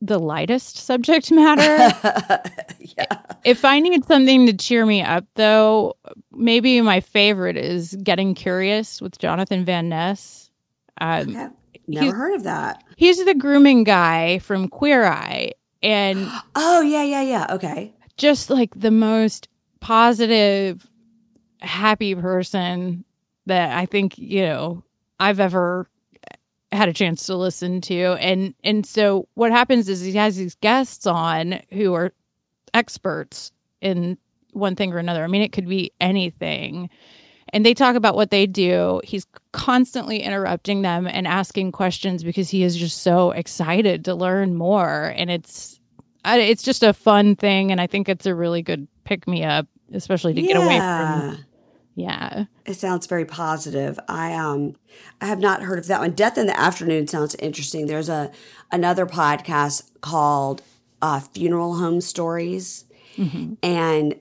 the 0.00 0.18
lightest 0.18 0.76
subject 0.76 1.30
matter. 1.30 2.40
If 3.44 3.62
I 3.62 3.78
need 3.78 4.06
something 4.06 4.46
to 4.46 4.54
cheer 4.54 4.86
me 4.86 5.02
up, 5.02 5.26
though, 5.34 5.96
maybe 6.32 6.80
my 6.80 7.00
favorite 7.00 7.58
is 7.58 7.94
Getting 8.02 8.34
Curious 8.34 9.02
with 9.02 9.18
Jonathan 9.18 9.66
Van 9.66 9.90
Ness. 9.90 10.50
Um, 10.98 11.28
okay. 11.36 11.48
Never 11.86 12.04
he's- 12.06 12.16
heard 12.16 12.34
of 12.34 12.42
that. 12.44 12.82
he's 12.96 13.24
the 13.24 13.34
grooming 13.34 13.84
guy 13.84 14.38
from 14.38 14.68
Queer 14.68 15.04
Eye, 15.04 15.52
and 15.82 16.28
oh 16.54 16.80
yeah 16.80 17.02
yeah 17.02 17.22
yeah. 17.22 17.46
Okay. 17.50 17.92
just 18.16 18.50
like 18.50 18.70
the 18.78 18.90
most 18.90 19.48
positive, 19.80 20.86
happy 21.60 22.14
person 22.14 23.04
that 23.46 23.76
I 23.76 23.86
think 23.86 24.16
you 24.18 24.42
know 24.42 24.82
I've 25.20 25.40
ever 25.40 25.88
had 26.72 26.88
a 26.88 26.92
chance 26.92 27.26
to 27.26 27.36
listen 27.36 27.80
to. 27.82 28.14
And 28.18 28.54
and 28.64 28.84
so 28.84 29.28
what 29.34 29.52
happens 29.52 29.88
is 29.88 30.00
he 30.00 30.12
has 30.14 30.36
these 30.36 30.56
guests 30.56 31.06
on 31.06 31.60
who 31.72 31.94
are 31.94 32.12
experts 32.72 33.52
in 33.80 34.18
one 34.52 34.74
thing 34.74 34.92
or 34.92 34.98
another. 34.98 35.22
I 35.22 35.26
mean 35.28 35.42
it 35.42 35.52
could 35.52 35.68
be 35.68 35.92
anything 36.00 36.90
and 37.54 37.64
they 37.64 37.72
talk 37.72 37.96
about 37.96 38.16
what 38.16 38.30
they 38.30 38.46
do. 38.46 39.00
He's 39.04 39.26
constantly 39.52 40.20
interrupting 40.20 40.82
them 40.82 41.06
and 41.06 41.26
asking 41.26 41.72
questions 41.72 42.24
because 42.24 42.50
he 42.50 42.64
is 42.64 42.76
just 42.76 43.00
so 43.02 43.30
excited 43.30 44.04
to 44.06 44.14
learn 44.14 44.56
more. 44.56 45.14
And 45.16 45.30
it's 45.30 45.80
it's 46.26 46.62
just 46.62 46.82
a 46.82 46.92
fun 46.92 47.36
thing. 47.36 47.70
And 47.70 47.80
i 47.80 47.86
think 47.86 48.08
it's 48.08 48.26
a 48.26 48.34
really 48.34 48.62
good 48.62 48.88
pick 49.04 49.28
me 49.28 49.44
up 49.44 49.68
especially 49.92 50.34
to 50.34 50.42
get 50.42 50.56
away 50.56 50.78
from 50.78 51.44
yeah. 51.96 52.46
It 52.66 52.74
sounds 52.74 53.06
very 53.06 53.24
positive. 53.24 54.00
I 54.08 54.34
um 54.34 54.74
I 55.20 55.26
have 55.26 55.38
not 55.38 55.62
heard 55.62 55.78
of 55.78 55.86
that 55.86 56.00
one. 56.00 56.10
Death 56.10 56.36
in 56.36 56.46
the 56.46 56.58
Afternoon 56.58 57.06
sounds 57.06 57.36
interesting. 57.36 57.86
There's 57.86 58.08
a 58.08 58.32
another 58.72 59.06
podcast 59.06 59.90
called 60.00 60.62
uh, 61.00 61.20
Funeral 61.20 61.76
Home 61.76 62.00
Stories, 62.00 62.84
and 63.62 64.16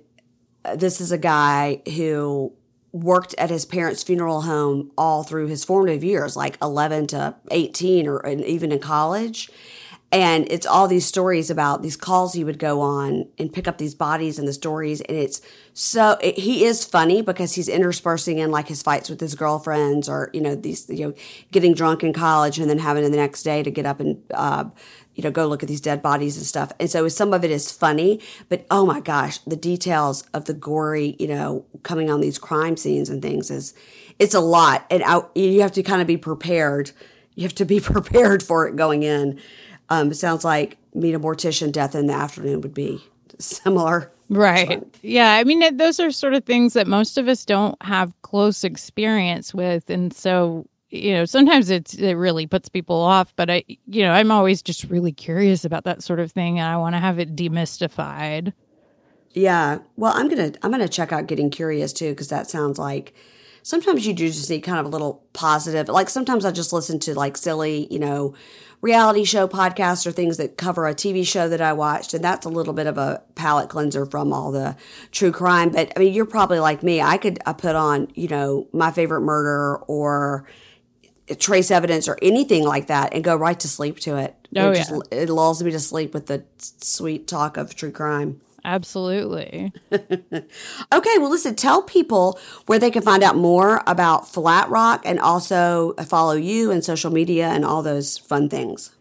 uh, 0.66 0.76
this 0.76 1.02
is 1.02 1.12
a 1.12 1.18
guy 1.18 1.82
who 1.96 2.54
worked 2.94 3.34
at 3.40 3.50
his 3.50 3.66
parents' 3.66 4.04
funeral 4.04 4.44
home 4.44 4.92
all 4.98 5.24
through 5.24 5.48
his 5.48 5.66
formative 5.66 6.04
years, 6.04 6.38
like 6.38 6.58
11 6.62 7.08
to 7.08 7.36
18, 7.52 8.08
or 8.08 8.26
even 8.28 8.72
in 8.72 8.80
college. 8.80 9.50
And 10.12 10.48
it's 10.52 10.68
all 10.68 10.88
these 10.88 11.08
stories 11.08 11.50
about 11.50 11.82
these 11.82 11.98
calls 11.98 12.34
he 12.34 12.44
would 12.44 12.60
go 12.60 12.82
on 12.82 13.28
and 13.40 13.52
pick 13.52 13.68
up 13.68 13.80
these 13.80 13.96
bodies 13.96 14.38
and 14.38 14.48
the 14.48 14.54
stories. 14.54 15.02
And 15.02 15.18
it's 15.18 15.42
so, 15.74 16.20
it, 16.22 16.38
he 16.38 16.66
is 16.66 16.86
funny 16.86 17.24
because 17.24 17.56
he's 17.56 17.68
interspersing 17.68 18.38
in 18.38 18.52
like 18.52 18.68
his 18.68 18.84
fights 18.84 19.10
with 19.10 19.20
his 19.20 19.34
girlfriends 19.34 20.08
or, 20.08 20.30
you 20.32 20.42
know, 20.42 20.54
these, 20.54 20.88
you 20.88 21.08
know, 21.08 21.14
getting 21.52 21.74
drunk 21.74 22.04
in 22.04 22.14
college 22.14 22.60
and 22.60 22.70
then 22.70 22.78
having 22.78 23.02
the 23.10 23.18
next 23.18 23.42
day 23.42 23.64
to 23.64 23.72
get 23.72 23.88
up 23.88 24.00
and, 24.00 24.22
uh, 24.36 24.66
you 25.16 25.24
know, 25.24 25.32
go 25.32 25.48
look 25.48 25.64
at 25.64 25.70
these 25.70 25.82
dead 25.82 26.02
bodies 26.02 26.38
and 26.38 26.46
stuff. 26.46 26.72
And 26.80 26.90
so 26.90 27.08
some 27.08 27.34
of 27.34 27.44
it 27.44 27.52
is 27.52 27.72
funny, 27.72 28.20
but 28.50 28.66
oh 28.72 28.86
my 28.86 29.00
gosh, 29.00 29.38
the 29.40 29.56
details 29.56 30.24
of 30.34 30.46
the 30.46 30.54
gory, 30.54 31.16
you 31.20 31.28
know, 31.28 31.66
coming 31.84 32.10
on 32.10 32.22
these 32.22 32.38
crime 32.38 32.78
scenes 32.78 33.10
and 33.10 33.22
things 33.22 33.52
is, 33.52 33.74
it's 34.20 34.34
a 34.34 34.40
lot. 34.40 34.86
And 34.90 35.04
I, 35.04 35.22
you 35.36 35.62
have 35.62 35.72
to 35.74 35.84
kind 35.84 36.02
of 36.02 36.08
be 36.08 36.18
prepared. 36.18 36.92
You 37.36 37.44
have 37.44 37.56
to 37.56 37.66
be 37.66 37.80
prepared 37.82 38.44
for 38.44 38.68
it 38.68 38.76
going 38.76 39.04
in. 39.04 39.40
Um, 39.90 40.12
it 40.12 40.16
sounds 40.16 40.44
like 40.44 40.78
Meet 40.94 41.16
a 41.16 41.20
Mortician, 41.20 41.72
Death 41.72 41.96
in 41.96 42.08
the 42.08 42.14
Afternoon 42.14 42.62
would 42.62 42.74
be 42.74 43.04
similar. 43.40 44.12
Right. 44.30 44.84
Yeah. 45.02 45.34
I 45.34 45.44
mean, 45.44 45.78
those 45.78 46.00
are 46.00 46.12
sort 46.12 46.34
of 46.34 46.46
things 46.46 46.74
that 46.74 46.88
most 46.88 47.18
of 47.18 47.28
us 47.28 47.46
don't 47.46 47.80
have 47.84 48.14
close 48.22 48.64
experience 48.64 49.54
with. 49.54 49.90
And 49.90 50.14
so, 50.14 50.66
you 50.94 51.14
know, 51.14 51.26
sometimes 51.26 51.72
it's, 51.72 51.96
it 51.96 52.14
really 52.14 52.46
puts 52.46 52.70
people 52.70 53.00
off, 53.00 53.34
but 53.36 53.50
I, 53.50 53.64
you 53.68 54.04
know, 54.04 54.12
I'm 54.12 54.32
always 54.32 54.62
just 54.62 54.84
really 54.86 55.12
curious 55.12 55.66
about 55.66 55.86
that 55.86 56.04
sort 56.04 56.20
of 56.20 56.32
thing 56.32 56.60
and 56.60 56.68
I 56.68 56.78
want 56.78 56.94
to 56.94 57.00
have 57.00 57.18
it 57.18 57.36
demystified. 57.36 58.54
Yeah. 59.32 59.80
Well, 59.98 60.14
I'm 60.16 60.30
to 60.30 60.54
I'm 60.62 60.72
to 60.72 60.88
check 60.88 61.12
out 61.12 61.26
Getting 61.26 61.50
Curious 61.50 61.92
too 61.92 62.14
cuz 62.14 62.28
that 62.28 62.48
sounds 62.48 62.78
like 62.78 63.16
sometimes 63.64 64.06
you 64.06 64.14
do 64.14 64.28
just 64.28 64.50
need 64.50 64.62
kind 64.62 64.80
of 64.80 64.86
a 64.86 64.90
little 64.90 65.24
positive. 65.34 65.90
Like 65.90 66.10
sometimes 66.10 66.46
I 66.46 66.52
just 66.52 66.72
listen 66.72 67.00
to 67.00 67.16
like 67.16 67.38
silly, 67.38 67.88
you 67.90 67.98
know, 67.98 68.36
reality 68.82 69.24
show 69.24 69.48
podcasts 69.48 70.06
or 70.06 70.12
things 70.12 70.38
that 70.38 70.58
cover 70.58 70.86
a 70.86 70.94
TV 70.94 71.26
show 71.26 71.50
that 71.50 71.62
I 71.62 71.74
watched 71.74 72.14
and 72.14 72.24
that's 72.24 72.46
a 72.46 72.50
little 72.50 72.74
bit 72.74 72.86
of 72.86 73.00
a 73.00 73.24
palate 73.34 73.70
cleanser 73.70 74.06
from 74.06 74.32
all 74.32 74.52
the 74.52 74.76
true 75.12 75.32
crime, 75.32 75.72
but 75.72 75.92
I 75.96 76.00
mean, 76.00 76.14
you're 76.14 76.26
probably 76.26 76.60
like 76.60 76.84
me. 76.84 77.02
I 77.02 77.18
could 77.18 77.40
I 77.48 77.54
put 77.54 77.76
on, 77.76 78.10
you 78.14 78.28
know, 78.28 78.68
my 78.74 78.92
favorite 78.92 79.22
murder 79.22 79.78
or 79.88 80.46
trace 81.36 81.72
evidence 81.72 82.08
or 82.08 82.18
anything 82.22 82.64
like 82.64 82.88
that 82.88 83.14
and 83.14 83.24
go 83.24 83.36
right 83.36 83.60
to 83.60 83.68
sleep 83.68 84.00
to 84.02 84.18
it. 84.18 84.36
Oh, 84.56 84.72
it 84.72 84.78
yeah. 84.78 84.84
just 84.84 84.94
it 85.12 85.30
lulls 85.30 85.64
me 85.64 85.72
to 85.72 85.80
sleep 85.80 86.14
with 86.14 86.28
the 86.28 86.44
sweet 86.58 87.28
talk 87.28 87.58
of 87.58 87.76
true 87.76 87.92
crime. 87.92 88.42
Absolutely. 88.66 89.74
Okay, 90.94 91.18
well, 91.18 91.30
listen, 91.30 91.56
tell 91.56 91.82
people 91.82 92.40
where 92.68 92.80
they 92.80 92.92
can 92.92 93.02
find 93.02 93.24
out 93.24 93.36
more 93.36 93.82
about 93.88 94.28
Flat 94.28 94.70
Rock 94.70 95.02
and 95.06 95.20
also 95.20 95.94
follow 96.06 96.34
you 96.34 96.72
and 96.72 96.84
social 96.84 97.12
media 97.12 97.48
and 97.48 97.66
all 97.66 97.82
those 97.82 98.18
fun 98.18 98.48
things. 98.48 98.92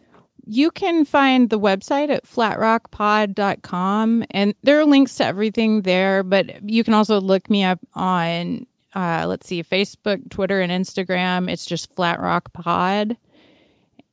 You 0.45 0.71
can 0.71 1.05
find 1.05 1.49
the 1.49 1.59
website 1.59 2.09
at 2.09 2.25
flatrockpod.com 2.25 4.25
and 4.31 4.55
there 4.63 4.79
are 4.79 4.85
links 4.85 5.15
to 5.17 5.25
everything 5.25 5.83
there, 5.83 6.23
but 6.23 6.69
you 6.69 6.83
can 6.83 6.95
also 6.95 7.21
look 7.21 7.49
me 7.49 7.63
up 7.63 7.79
on 7.93 8.65
uh, 8.95 9.25
let's 9.27 9.47
see, 9.47 9.63
Facebook, 9.63 10.29
Twitter, 10.29 10.61
and 10.61 10.71
Instagram. 10.71 11.49
It's 11.51 11.65
just 11.65 11.93
Flat 11.95 12.19
Rock 12.19 12.53
Pod. 12.53 13.17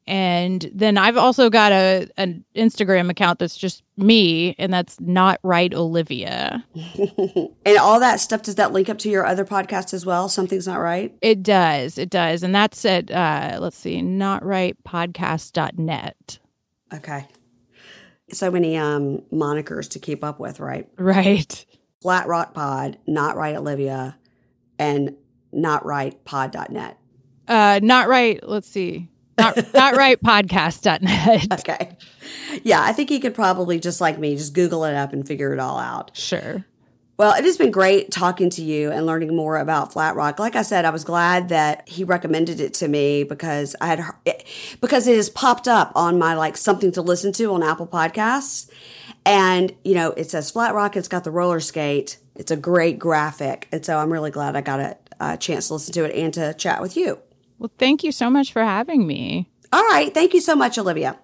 And 0.07 0.69
then 0.75 0.99
I've 0.99 1.17
also 1.17 1.51
got 1.51 1.71
a 1.71 2.09
an 2.17 2.45
Instagram 2.57 3.11
account 3.11 3.39
that's 3.39 3.57
just 3.57 3.85
me, 3.97 4.57
and 4.59 4.73
that's 4.73 4.99
not 5.01 5.39
right 5.43 5.73
Olivia. 5.73 6.65
And 7.67 7.79
all 7.79 8.01
that 8.01 8.19
stuff, 8.21 8.43
does 8.43 8.57
that 8.57 8.73
link 8.73 8.89
up 8.89 8.99
to 8.99 9.11
your 9.11 9.25
other 9.25 9.45
podcast 9.45 9.95
as 9.95 10.05
well? 10.05 10.29
Something's 10.29 10.67
not 10.67 10.81
right? 10.81 11.15
It 11.21 11.43
does, 11.43 11.99
it 11.99 12.11
does, 12.11 12.43
and 12.43 12.55
that's 12.55 12.85
at 12.85 13.11
uh, 13.11 13.59
let's 13.61 13.77
see, 13.77 14.03
not 14.03 14.45
right 14.45 14.77
notrightpodcast.net. 14.85 16.39
Okay. 16.93 17.29
So 18.33 18.51
many 18.51 18.77
um, 18.77 19.23
monikers 19.33 19.91
to 19.91 19.99
keep 19.99 20.25
up 20.25 20.41
with, 20.41 20.59
right? 20.59 20.89
Right. 20.97 21.65
Flat 22.03 22.27
Rock 22.27 22.55
Pod, 22.55 22.99
Not 23.07 23.37
Right 23.37 23.55
Olivia, 23.55 24.17
and 24.81 25.15
notrightpod.net. 25.55 26.99
Uh, 27.47 27.81
not 27.83 28.09
right. 28.09 28.41
Let's 28.43 28.69
see. 28.69 29.09
Not, 29.39 29.73
not 29.75 29.97
right 29.97 30.21
podcast.net. 30.21 31.61
Okay. 31.61 31.97
Yeah, 32.65 32.83
I 32.83 32.93
think 32.93 33.11
he 33.11 33.21
could 33.21 33.35
probably, 33.35 33.79
just 33.79 34.01
like 34.01 34.19
me, 34.19 34.37
just 34.37 34.55
Google 34.55 34.85
it 34.85 34.95
up 34.95 35.13
and 35.13 35.27
figure 35.27 35.53
it 35.53 35.59
all 35.59 35.79
out. 35.79 36.17
Sure. 36.17 36.65
Well, 37.19 37.35
it 37.35 37.45
has 37.45 37.59
been 37.59 37.71
great 37.71 38.11
talking 38.11 38.49
to 38.51 38.63
you 38.63 38.91
and 38.91 39.05
learning 39.05 39.37
more 39.37 39.59
about 39.59 39.93
Flat 39.93 40.17
Rock. 40.17 40.39
Like 40.39 40.57
I 40.57 40.63
said, 40.63 40.87
I 40.87 40.91
was 40.91 41.05
glad 41.05 41.51
that 41.51 41.87
he 41.87 42.03
recommended 42.03 42.61
it 42.61 42.73
to 42.75 42.89
me 42.89 43.25
because 43.25 43.77
I 43.79 43.89
had 43.89 44.03
it, 44.25 44.47
because 44.81 45.07
it 45.07 45.17
has 45.17 45.29
popped 45.29 45.69
up 45.69 45.93
on 45.95 46.19
my 46.19 46.33
like 46.35 46.57
something 46.57 46.93
to 46.93 47.03
listen 47.03 47.33
to 47.33 47.53
on 47.53 47.63
Apple 47.63 47.87
Podcasts, 47.87 48.71
and 49.27 49.75
you 49.85 49.95
know 49.95 50.13
it 50.13 50.31
says 50.31 50.51
Flat 50.51 50.73
Rock. 50.75 50.97
It's 50.97 51.09
got 51.09 51.25
the 51.25 51.31
roller 51.31 51.61
skate. 51.61 52.17
It's 52.41 52.51
a 52.51 52.57
great 52.57 52.99
graphic, 52.99 53.69
and 53.71 53.85
so 53.85 53.99
I'm 53.99 54.11
really 54.11 54.31
glad 54.31 54.57
I 54.57 54.63
got 54.63 54.81
a, 54.81 54.97
a 55.21 55.37
chance 55.37 55.69
to 55.69 55.75
listen 55.75 55.93
to 55.93 56.05
it 56.05 56.17
and 56.17 56.33
to 56.33 56.55
chat 56.55 56.81
with 56.81 56.97
you. 56.97 57.19
Well, 57.59 57.71
thank 57.77 58.03
you 58.03 58.13
so 58.13 58.31
much 58.31 58.51
for 58.51 58.65
having 58.65 59.07
me. 59.07 59.51
All 59.75 59.85
right, 59.85 60.13
thank 60.15 60.33
you 60.33 60.41
so 60.41 60.57
much, 60.57 60.79
Olivia. 60.79 61.19